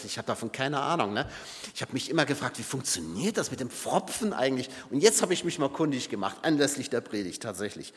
ich 0.03 0.17
hab 0.17 0.25
davon 0.25 0.51
keine 0.51 0.81
Ahnung. 0.81 1.13
Ne? 1.13 1.25
Ich 1.73 1.81
habe 1.81 1.93
mich 1.93 2.09
immer 2.09 2.25
gefragt, 2.25 2.59
wie 2.59 2.63
funktioniert 2.63 3.37
das 3.37 3.49
mit 3.49 3.59
dem 3.59 3.69
Pfropfen 3.69 4.33
eigentlich? 4.33 4.69
Und 4.89 5.01
jetzt 5.01 5.21
habe 5.21 5.33
ich 5.33 5.43
mich 5.43 5.57
mal 5.57 5.69
kundig 5.69 6.09
gemacht, 6.09 6.37
anlässlich 6.41 6.89
der 6.89 7.01
Predigt 7.01 7.41
tatsächlich. 7.41 7.93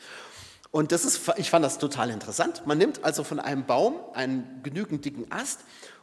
Und 0.71 0.91
das 0.91 1.03
ist, 1.03 1.21
ich 1.37 1.49
fand 1.49 1.65
das 1.65 1.79
total 1.79 2.09
interessant. 2.11 2.67
Man 2.67 2.77
nimmt 2.77 3.03
also 3.03 3.23
von 3.23 3.39
einem 3.39 3.65
Baum 3.65 3.95
einen 4.13 4.61
genügend 4.61 5.03
dicken 5.03 5.31
Ast 5.31 5.61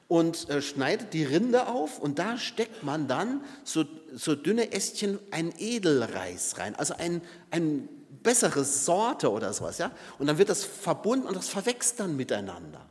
und 0.08 0.48
äh, 0.50 0.60
schneidet 0.60 1.12
die 1.12 1.24
Rinde 1.24 1.68
auf 1.68 1.98
und 1.98 2.18
da 2.18 2.36
steckt 2.36 2.82
man 2.82 3.06
dann 3.06 3.42
so, 3.64 3.84
so 4.12 4.34
dünne 4.34 4.72
Ästchen 4.72 5.18
ein 5.30 5.52
Edelreis 5.58 6.58
rein, 6.58 6.74
also 6.76 6.94
ein, 6.96 7.22
ein 7.50 7.88
bessere 8.22 8.64
Sorte 8.64 9.30
oder 9.30 9.52
sowas. 9.52 9.78
Ja? 9.78 9.92
Und 10.18 10.26
dann 10.26 10.38
wird 10.38 10.48
das 10.48 10.64
verbunden 10.64 11.26
und 11.26 11.36
das 11.36 11.48
verwächst 11.48 12.00
dann 12.00 12.16
miteinander. 12.16 12.86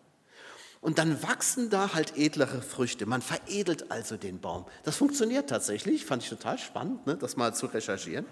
Und 0.79 0.99
dann 0.99 1.23
wachsen 1.23 1.69
da 1.69 1.93
halt 1.93 2.15
edlere 2.15 2.61
Früchte. 2.61 3.05
Man 3.05 3.21
veredelt 3.21 3.91
also 3.91 4.17
den 4.17 4.39
Baum. 4.39 4.65
Das 4.83 4.97
funktioniert 4.97 5.49
tatsächlich, 5.49 6.05
fand 6.05 6.23
ich 6.23 6.29
total 6.29 6.57
spannend, 6.59 7.07
ne, 7.07 7.17
das 7.17 7.37
mal 7.37 7.55
zu 7.55 7.65
recherchieren. 7.65 8.25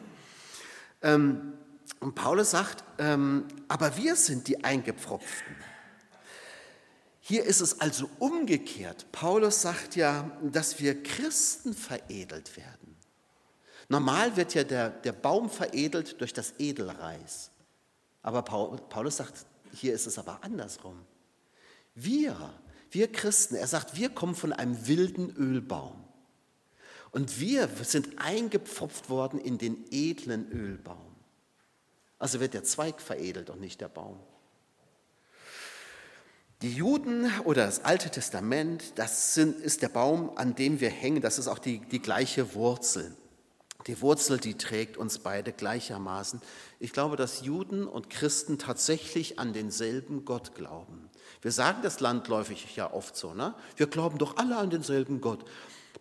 Ähm, 1.02 1.54
und 2.00 2.16
Paulus 2.16 2.52
sagt, 2.52 2.84
ähm, 2.98 3.48
aber 3.68 3.96
wir 3.98 4.16
sind 4.16 4.48
die 4.48 4.64
Eingepfropften. 4.64 5.56
Hier 7.22 7.46
ist 7.46 7.62
es 7.62 7.80
also 7.80 8.10
umgekehrt. 8.20 9.10
Paulus 9.14 9.62
sagt 9.62 9.96
ja, 9.96 10.30
dass 10.42 10.80
wir 10.80 11.02
Christen 11.02 11.74
veredelt 11.74 12.58
werden. 12.58 12.98
Normal 13.88 14.36
wird 14.36 14.54
ja 14.54 14.66
der, 14.66 14.90
der 14.90 15.14
Baum 15.14 15.50
veredelt 15.50 16.20
durch 16.20 16.34
das 16.34 16.54
Edelreis. 16.60 17.52
Aber 18.22 18.42
Paulus 18.42 19.18
sagt, 19.18 19.46
hier 19.72 19.94
ist 19.94 20.06
es 20.06 20.18
aber 20.18 20.44
andersrum. 20.44 21.00
Wir, 21.96 22.54
wir 22.92 23.12
Christen, 23.12 23.56
er 23.56 23.68
sagt, 23.68 23.96
wir 23.96 24.10
kommen 24.10 24.36
von 24.36 24.52
einem 24.52 24.88
wilden 24.88 25.34
Ölbaum. 25.38 26.04
Und 27.12 27.40
wir 27.40 27.70
sind 27.84 28.20
eingepfropft 28.20 29.10
worden 29.10 29.40
in 29.40 29.58
den 29.58 29.86
edlen 29.92 30.52
Ölbaum. 30.52 31.13
Also 32.24 32.40
wird 32.40 32.54
der 32.54 32.64
Zweig 32.64 33.02
veredelt 33.02 33.50
und 33.50 33.60
nicht 33.60 33.82
der 33.82 33.90
Baum. 33.90 34.18
Die 36.62 36.72
Juden 36.72 37.30
oder 37.44 37.66
das 37.66 37.84
Alte 37.84 38.10
Testament, 38.10 38.94
das 38.96 39.34
sind, 39.34 39.60
ist 39.60 39.82
der 39.82 39.90
Baum, 39.90 40.32
an 40.38 40.56
dem 40.56 40.80
wir 40.80 40.90
hängen, 40.90 41.22
das 41.22 41.38
ist 41.38 41.50
auch 41.50 41.60
die, 41.60 41.80
die 41.80 42.02
gleiche 42.02 42.56
Wurzel. 42.56 43.14
Die 43.88 44.00
Wurzel, 44.00 44.38
die 44.38 44.54
trägt 44.54 44.96
uns 44.96 45.20
beide 45.20 45.52
gleichermaßen. 45.52 46.42
Ich 46.80 46.94
glaube, 46.94 47.18
dass 47.18 47.42
Juden 47.42 47.86
und 47.86 48.10
Christen 48.10 48.58
tatsächlich 48.58 49.38
an 49.38 49.52
denselben 49.52 50.24
Gott 50.24 50.56
glauben. 50.56 51.10
Wir 51.42 51.52
sagen 51.52 51.80
das 51.84 52.00
landläufig 52.00 52.74
ja 52.78 52.94
oft 52.94 53.18
so, 53.18 53.34
ne? 53.34 53.54
Wir 53.76 53.88
glauben 53.88 54.18
doch 54.18 54.38
alle 54.38 54.56
an 54.56 54.70
denselben 54.70 55.20
Gott. 55.20 55.44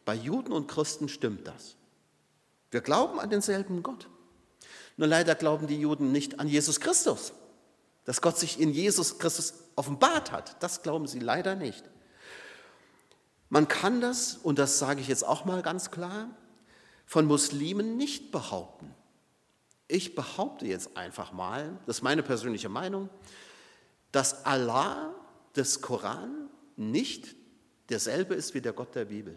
Bei 0.05 0.15
Juden 0.15 0.53
und 0.53 0.69
Christen 0.69 1.09
stimmt 1.09 1.49
das. 1.49 1.75
Wir 2.71 2.81
glauben 2.81 3.19
an 3.19 3.29
denselben 3.29 3.83
Gott. 3.83 4.07
Nur 4.97 5.09
leider 5.09 5.35
glauben 5.35 5.67
die 5.67 5.81
Juden 5.81 6.13
nicht 6.13 6.41
an 6.41 6.49
Jesus 6.49 6.81
Christus. 6.81 7.33
Dass 8.05 8.21
Gott 8.21 8.39
sich 8.39 8.61
in 8.61 8.73
Jesus 8.73 9.19
Christus 9.19 9.55
offenbart 9.77 10.33
hat, 10.33 10.63
das 10.63 10.83
glauben 10.83 11.07
sie 11.07 11.21
leider 11.21 11.55
nicht. 11.55 11.85
Man 13.49 13.69
kann 13.69 14.01
das, 14.01 14.37
und 14.37 14.59
das 14.59 14.79
sage 14.79 15.01
ich 15.01 15.09
jetzt 15.09 15.27
auch 15.27 15.45
mal 15.45 15.63
ganz 15.63 15.91
klar, 15.91 16.31
von 17.07 17.27
Muslimen 17.27 17.97
nicht 17.97 18.33
behaupten. 18.33 18.95
Ich 19.89 20.15
behaupte 20.15 20.67
jetzt 20.67 20.97
einfach 20.97 21.33
mal, 21.33 21.79
das 21.87 21.99
ist 21.99 22.03
meine 22.03 22.23
persönliche 22.23 22.71
Meinung, 22.71 23.11
dass 24.11 24.47
Allah 24.47 25.15
des 25.55 25.83
Koran 25.83 26.49
nicht 26.77 27.37
derselbe 27.91 28.35
ist 28.35 28.55
wie 28.55 28.63
der 28.63 28.73
Gott 28.73 28.95
der 28.95 29.05
Bibel. 29.05 29.37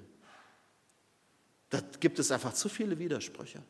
Da 1.70 1.82
gibt 2.00 2.20
es 2.20 2.32
einfach 2.32 2.54
zu 2.54 2.70
viele 2.70 2.98
Widersprüche. 2.98 3.62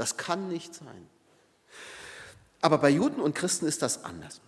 Das 0.00 0.16
kann 0.16 0.48
nicht 0.48 0.74
sein. 0.74 1.06
Aber 2.62 2.78
bei 2.78 2.88
Juden 2.88 3.20
und 3.20 3.34
Christen 3.34 3.66
ist 3.66 3.82
das 3.82 4.02
anders. 4.02 4.40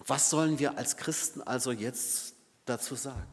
Was 0.00 0.30
sollen 0.30 0.58
wir 0.58 0.78
als 0.78 0.96
Christen 0.96 1.42
also 1.42 1.70
jetzt 1.70 2.34
dazu 2.64 2.96
sagen? 2.96 3.30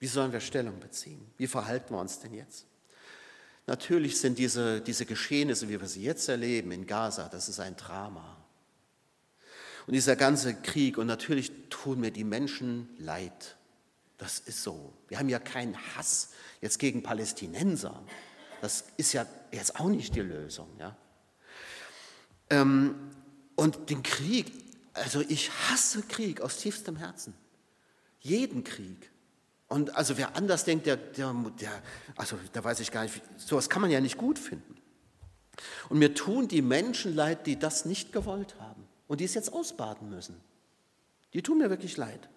Wie 0.00 0.08
sollen 0.08 0.32
wir 0.32 0.40
Stellung 0.40 0.80
beziehen? 0.80 1.24
Wie 1.36 1.46
verhalten 1.46 1.94
wir 1.94 2.00
uns 2.00 2.18
denn 2.18 2.34
jetzt? 2.34 2.66
Natürlich 3.68 4.18
sind 4.18 4.36
diese, 4.36 4.80
diese 4.80 5.06
Geschehnisse, 5.06 5.68
wie 5.68 5.80
wir 5.80 5.86
sie 5.86 6.02
jetzt 6.02 6.28
erleben 6.28 6.72
in 6.72 6.84
Gaza, 6.88 7.28
das 7.28 7.48
ist 7.48 7.60
ein 7.60 7.76
Drama. 7.76 8.36
Und 9.86 9.92
dieser 9.92 10.16
ganze 10.16 10.54
Krieg, 10.54 10.98
und 10.98 11.06
natürlich 11.06 11.52
tun 11.70 12.00
mir 12.00 12.10
die 12.10 12.24
Menschen 12.24 12.88
leid. 12.98 13.54
Das 14.18 14.40
ist 14.40 14.64
so. 14.64 14.94
Wir 15.06 15.20
haben 15.20 15.28
ja 15.28 15.38
keinen 15.38 15.76
Hass 15.94 16.30
jetzt 16.60 16.80
gegen 16.80 17.04
Palästinenser. 17.04 18.02
Das 18.60 18.84
ist 18.96 19.12
ja 19.12 19.26
jetzt 19.52 19.78
auch 19.78 19.88
nicht 19.88 20.14
die 20.14 20.20
Lösung. 20.20 20.68
Ja? 20.78 20.96
Ähm, 22.50 22.94
und 23.56 23.90
den 23.90 24.02
Krieg, 24.02 24.52
also 24.92 25.20
ich 25.20 25.50
hasse 25.50 26.02
Krieg 26.02 26.40
aus 26.40 26.58
tiefstem 26.58 26.96
Herzen. 26.96 27.34
Jeden 28.20 28.64
Krieg. 28.64 29.10
Und 29.68 29.96
also 29.96 30.16
wer 30.16 30.36
anders 30.36 30.64
denkt, 30.64 30.86
der, 30.86 30.96
der, 30.96 31.34
der, 31.60 31.82
also 32.16 32.38
da 32.52 32.62
weiß 32.62 32.80
ich 32.80 32.90
gar 32.90 33.02
nicht, 33.02 33.20
sowas 33.36 33.68
kann 33.68 33.82
man 33.82 33.90
ja 33.90 34.00
nicht 34.00 34.18
gut 34.18 34.38
finden. 34.38 34.76
Und 35.88 35.98
mir 35.98 36.14
tun 36.14 36.48
die 36.48 36.62
Menschen 36.62 37.14
leid, 37.14 37.46
die 37.46 37.58
das 37.58 37.84
nicht 37.84 38.12
gewollt 38.12 38.56
haben 38.60 38.86
und 39.06 39.20
die 39.20 39.24
es 39.24 39.34
jetzt 39.34 39.52
ausbaden 39.52 40.10
müssen. 40.10 40.40
Die 41.32 41.42
tun 41.42 41.58
mir 41.58 41.70
wirklich 41.70 41.96
leid. 41.96 42.28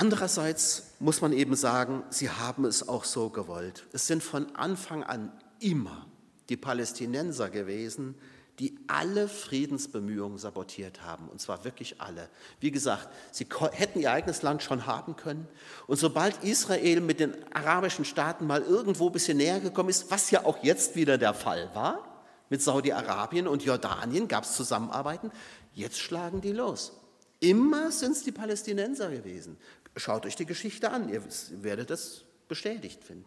Andererseits 0.00 0.94
muss 0.98 1.20
man 1.20 1.34
eben 1.34 1.54
sagen, 1.54 2.04
sie 2.08 2.30
haben 2.30 2.64
es 2.64 2.88
auch 2.88 3.04
so 3.04 3.28
gewollt. 3.28 3.84
Es 3.92 4.06
sind 4.06 4.22
von 4.22 4.56
Anfang 4.56 5.02
an 5.02 5.30
immer 5.58 6.06
die 6.48 6.56
Palästinenser 6.56 7.50
gewesen, 7.50 8.14
die 8.58 8.78
alle 8.86 9.28
Friedensbemühungen 9.28 10.38
sabotiert 10.38 11.02
haben, 11.04 11.28
und 11.28 11.42
zwar 11.42 11.64
wirklich 11.64 12.00
alle. 12.00 12.30
Wie 12.60 12.70
gesagt, 12.70 13.10
sie 13.30 13.46
hätten 13.72 14.00
ihr 14.00 14.10
eigenes 14.10 14.40
Land 14.40 14.62
schon 14.62 14.86
haben 14.86 15.16
können. 15.16 15.46
Und 15.86 15.98
sobald 15.98 16.44
Israel 16.44 17.02
mit 17.02 17.20
den 17.20 17.34
arabischen 17.52 18.06
Staaten 18.06 18.46
mal 18.46 18.62
irgendwo 18.62 19.08
ein 19.08 19.12
bisschen 19.12 19.36
näher 19.36 19.60
gekommen 19.60 19.90
ist, 19.90 20.10
was 20.10 20.30
ja 20.30 20.46
auch 20.46 20.64
jetzt 20.64 20.96
wieder 20.96 21.18
der 21.18 21.34
Fall 21.34 21.68
war, 21.74 22.24
mit 22.48 22.62
Saudi-Arabien 22.62 23.46
und 23.46 23.64
Jordanien 23.64 24.28
gab 24.28 24.44
es 24.44 24.56
Zusammenarbeiten, 24.56 25.30
jetzt 25.74 25.98
schlagen 25.98 26.40
die 26.40 26.52
los. 26.52 26.92
Immer 27.40 27.90
sind 27.90 28.12
es 28.12 28.22
die 28.22 28.32
Palästinenser 28.32 29.10
gewesen. 29.10 29.56
Schaut 29.96 30.26
euch 30.26 30.36
die 30.36 30.46
Geschichte 30.46 30.90
an, 30.90 31.08
ihr 31.08 31.22
werdet 31.62 31.90
das 31.90 32.22
bestätigt 32.48 33.04
finden. 33.04 33.24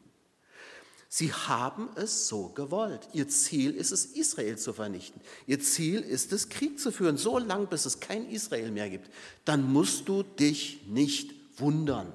Sie 1.15 1.31
haben 1.31 1.89
es 1.95 2.27
so 2.27 2.49
gewollt. 2.49 3.07
Ihr 3.13 3.27
Ziel 3.27 3.75
ist 3.75 3.91
es, 3.91 4.05
Israel 4.05 4.57
zu 4.57 4.73
vernichten. 4.73 5.21
Ihr 5.45 5.59
Ziel 5.59 6.01
ist 6.01 6.33
es, 6.33 6.49
Krieg 6.49 6.79
zu 6.79 6.91
führen, 6.91 7.17
so 7.17 7.37
lange, 7.37 7.67
bis 7.67 7.85
es 7.85 7.99
kein 7.99 8.27
Israel 8.27 8.71
mehr 8.71 8.89
gibt. 8.89 9.11
Dann 9.45 9.71
musst 9.71 10.09
du 10.09 10.23
dich 10.23 10.87
nicht 10.87 11.31
wundern. 11.57 12.11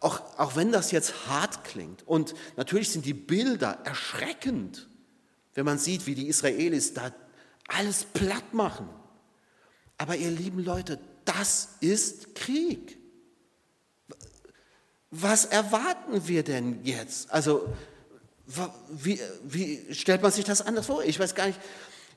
Auch, 0.00 0.38
auch 0.38 0.56
wenn 0.56 0.72
das 0.72 0.90
jetzt 0.90 1.26
hart 1.26 1.64
klingt 1.64 2.06
und 2.06 2.34
natürlich 2.56 2.90
sind 2.90 3.04
die 3.04 3.12
Bilder 3.12 3.80
erschreckend, 3.84 4.88
wenn 5.52 5.66
man 5.66 5.78
sieht, 5.78 6.06
wie 6.06 6.14
die 6.14 6.28
Israelis 6.28 6.94
da 6.94 7.12
alles 7.66 8.04
platt 8.04 8.54
machen. 8.54 8.88
Aber 9.98 10.16
ihr 10.16 10.30
lieben 10.30 10.64
Leute, 10.64 10.98
das 11.28 11.68
ist 11.80 12.34
Krieg 12.34 12.98
was 15.10 15.46
erwarten 15.46 16.26
wir 16.28 16.42
denn 16.42 16.80
jetzt? 16.84 17.30
Also, 17.30 17.66
wie, 18.90 19.20
wie 19.42 19.94
stellt 19.94 20.22
man 20.22 20.32
sich 20.32 20.44
das 20.44 20.62
anders 20.62 20.86
vor? 20.86 21.04
Ich 21.04 21.18
weiß 21.18 21.34
gar 21.34 21.46
nicht. 21.46 21.60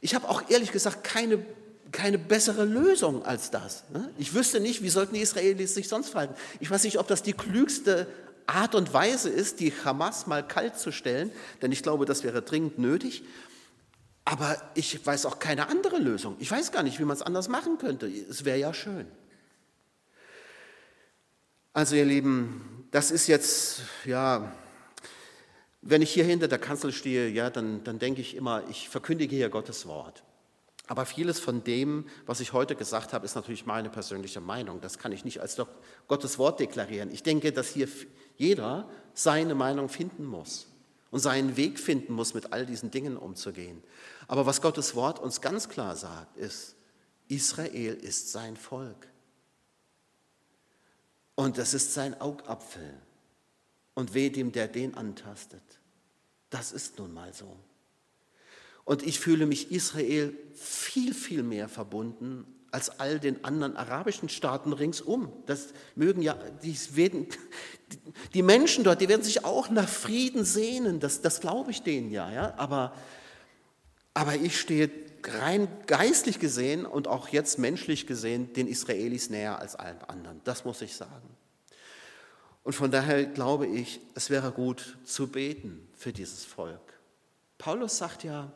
Ich 0.01 0.15
habe 0.15 0.27
auch 0.29 0.49
ehrlich 0.49 0.71
gesagt 0.71 1.03
keine, 1.03 1.45
keine 1.91 2.17
bessere 2.17 2.65
Lösung 2.65 3.23
als 3.25 3.51
das. 3.51 3.83
Ne? 3.91 4.09
Ich 4.17 4.33
wüsste 4.33 4.59
nicht, 4.59 4.81
wie 4.81 4.89
sollten 4.89 5.13
die 5.13 5.21
Israelis 5.21 5.73
sich 5.73 5.87
sonst 5.87 6.09
verhalten. 6.09 6.35
Ich 6.59 6.71
weiß 6.71 6.83
nicht, 6.83 6.99
ob 6.99 7.07
das 7.07 7.21
die 7.21 7.33
klügste 7.33 8.07
Art 8.47 8.75
und 8.75 8.93
Weise 8.93 9.29
ist, 9.29 9.59
die 9.59 9.73
Hamas 9.85 10.27
mal 10.27 10.45
kalt 10.45 10.77
zu 10.77 10.91
stellen, 10.91 11.31
denn 11.61 11.71
ich 11.71 11.83
glaube, 11.83 12.05
das 12.05 12.23
wäre 12.23 12.41
dringend 12.41 12.79
nötig. 12.79 13.23
Aber 14.25 14.61
ich 14.75 15.05
weiß 15.05 15.25
auch 15.25 15.39
keine 15.39 15.67
andere 15.67 15.97
Lösung. 15.97 16.35
Ich 16.39 16.51
weiß 16.51 16.71
gar 16.71 16.83
nicht, 16.83 16.99
wie 16.99 17.05
man 17.05 17.15
es 17.15 17.21
anders 17.21 17.47
machen 17.47 17.77
könnte. 17.77 18.07
Es 18.07 18.45
wäre 18.45 18.57
ja 18.57 18.73
schön. 18.73 19.07
Also 21.73 21.95
ihr 21.95 22.05
Lieben, 22.05 22.87
das 22.91 23.11
ist 23.11 23.27
jetzt, 23.27 23.81
ja, 24.05 24.51
wenn 25.81 26.01
ich 26.01 26.13
hier 26.13 26.25
hinter 26.25 26.47
der 26.47 26.59
Kanzel 26.59 26.91
stehe, 26.91 27.29
ja, 27.29 27.49
dann, 27.49 27.83
dann 27.83 27.97
denke 27.97 28.21
ich 28.21 28.35
immer, 28.35 28.63
ich 28.69 28.89
verkündige 28.89 29.35
hier 29.35 29.49
Gottes 29.49 29.87
Wort. 29.87 30.23
Aber 30.87 31.05
vieles 31.05 31.39
von 31.39 31.63
dem, 31.63 32.05
was 32.25 32.41
ich 32.41 32.53
heute 32.53 32.75
gesagt 32.75 33.13
habe, 33.13 33.25
ist 33.25 33.35
natürlich 33.35 33.65
meine 33.65 33.89
persönliche 33.89 34.41
Meinung. 34.41 34.81
Das 34.81 34.99
kann 34.99 35.13
ich 35.13 35.23
nicht 35.23 35.39
als 35.39 35.57
Gottes 36.07 36.37
Wort 36.37 36.59
deklarieren. 36.59 37.09
Ich 37.11 37.23
denke, 37.23 37.53
dass 37.53 37.69
hier 37.69 37.87
jeder 38.35 38.89
seine 39.13 39.55
Meinung 39.55 39.87
finden 39.87 40.25
muss 40.25 40.70
und 41.11 41.19
seinen 41.19 41.57
Weg 41.57 41.77
finden 41.79 42.13
muss, 42.13 42.33
mit 42.33 42.53
all 42.53 42.65
diesen 42.65 42.89
Dingen 42.89 43.17
umzugehen. 43.17 43.83
Aber 44.27 44.45
was 44.45 44.61
Gottes 44.61 44.95
Wort 44.95 45.19
uns 45.19 45.41
ganz 45.41 45.69
klar 45.69 45.95
sagt, 45.95 46.37
ist, 46.37 46.75
Israel 47.27 47.93
ist 47.93 48.31
sein 48.31 48.57
Volk. 48.57 49.07
Und 51.35 51.57
das 51.57 51.73
ist 51.73 51.93
sein 51.93 52.19
Augapfel. 52.19 52.97
Und 53.93 54.13
weh 54.13 54.29
dem, 54.29 54.51
der 54.51 54.67
den 54.67 54.95
antastet. 54.95 55.61
Das 56.49 56.71
ist 56.71 56.97
nun 56.97 57.13
mal 57.13 57.33
so. 57.33 57.57
Und 58.85 59.03
ich 59.03 59.19
fühle 59.19 59.45
mich 59.45 59.71
Israel 59.71 60.35
viel, 60.53 61.13
viel 61.13 61.43
mehr 61.43 61.69
verbunden 61.69 62.45
als 62.71 62.99
all 62.99 63.19
den 63.19 63.43
anderen 63.43 63.75
arabischen 63.75 64.29
Staaten 64.29 64.73
ringsum. 64.73 65.31
Das 65.45 65.73
mögen 65.95 66.21
ja, 66.21 66.37
die, 66.63 66.77
werden, 66.95 67.27
die 68.33 68.41
Menschen 68.41 68.83
dort, 68.83 69.01
die 69.01 69.09
werden 69.09 69.23
sich 69.23 69.43
auch 69.43 69.69
nach 69.69 69.89
Frieden 69.89 70.45
sehnen, 70.45 70.99
das, 70.99 71.21
das 71.21 71.41
glaube 71.41 71.71
ich 71.71 71.83
denen 71.83 72.11
ja, 72.11 72.31
ja. 72.31 72.53
Aber, 72.57 72.93
aber 74.13 74.35
ich 74.35 74.59
stehe 74.59 74.89
rein 75.23 75.67
geistlich 75.85 76.39
gesehen 76.39 76.85
und 76.85 77.07
auch 77.07 77.27
jetzt 77.27 77.59
menschlich 77.59 78.07
gesehen 78.07 78.53
den 78.53 78.67
Israelis 78.67 79.29
näher 79.29 79.59
als 79.59 79.75
allen 79.75 80.01
anderen. 80.03 80.41
Das 80.45 80.65
muss 80.65 80.81
ich 80.81 80.95
sagen. 80.95 81.29
Und 82.63 82.73
von 82.73 82.91
daher 82.91 83.25
glaube 83.25 83.67
ich, 83.67 83.99
es 84.15 84.29
wäre 84.29 84.51
gut 84.51 84.97
zu 85.03 85.27
beten 85.27 85.87
für 85.95 86.13
dieses 86.13 86.45
Volk. 86.45 86.79
Paulus 87.57 87.97
sagt 87.97 88.23
ja, 88.23 88.51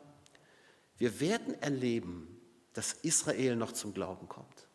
wir 0.98 1.20
werden 1.20 1.60
erleben, 1.60 2.35
dass 2.76 2.92
Israel 3.02 3.56
noch 3.56 3.72
zum 3.72 3.94
Glauben 3.94 4.28
kommt. 4.28 4.66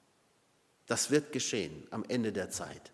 Das 0.88 1.12
wird 1.12 1.32
geschehen 1.32 1.88
am 1.92 2.04
Ende 2.08 2.34
der 2.34 2.50
Zeit. 2.50 2.92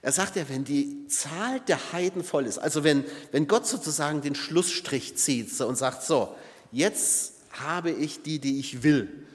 Er 0.00 0.12
sagt 0.12 0.36
ja, 0.36 0.48
wenn 0.48 0.64
die 0.64 1.08
Zahl 1.08 1.60
der 1.60 1.92
Heiden 1.92 2.22
voll 2.22 2.46
ist, 2.46 2.58
also 2.58 2.84
wenn, 2.84 3.04
wenn 3.32 3.48
Gott 3.48 3.66
sozusagen 3.66 4.20
den 4.20 4.34
Schlussstrich 4.34 5.16
zieht 5.16 5.60
und 5.60 5.76
sagt, 5.76 6.02
so, 6.04 6.34
jetzt 6.70 7.32
habe 7.50 7.90
ich 7.90 8.22
die, 8.22 8.38
die 8.38 8.60
ich 8.60 8.82
will, 8.82 9.26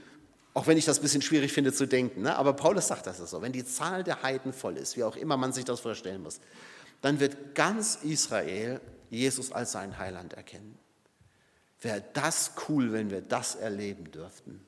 auch 0.53 0.67
wenn 0.67 0.77
ich 0.77 0.86
das 0.86 0.99
ein 0.99 1.01
bisschen 1.01 1.21
schwierig 1.21 1.51
finde 1.51 1.73
zu 1.73 1.86
denken, 1.86 2.21
ne? 2.21 2.36
aber 2.36 2.53
Paulus 2.53 2.88
sagt 2.88 3.08
das 3.08 3.17
so, 3.17 3.41
wenn 3.41 3.51
die 3.51 3.65
Zahl 3.65 4.03
der 4.03 4.23
Heiden 4.23 4.53
voll 4.53 4.77
ist, 4.77 4.95
wie 4.95 5.03
auch 5.03 5.15
immer 5.15 5.38
man 5.38 5.51
sich 5.51 5.65
das 5.65 5.82
vorstellen 5.82 6.23
muss, 6.23 6.39
dann 7.01 7.19
wird 7.19 7.55
ganz 7.55 7.95
Israel 8.03 8.79
Jesus 9.10 9.51
als 9.51 9.73
seinen 9.73 9.97
Heiland 9.97 10.34
erkennen. 10.34 10.77
Wäre 11.82 12.03
das 12.13 12.51
cool, 12.67 12.91
wenn 12.91 13.10
wir 13.10 13.21
das 13.21 13.55
erleben 13.55 14.12
dürften. 14.12 14.65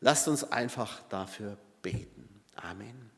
Lasst 0.00 0.28
uns 0.28 0.44
einfach 0.50 1.02
dafür 1.08 1.56
beten. 1.82 2.42
Amen. 2.56 3.08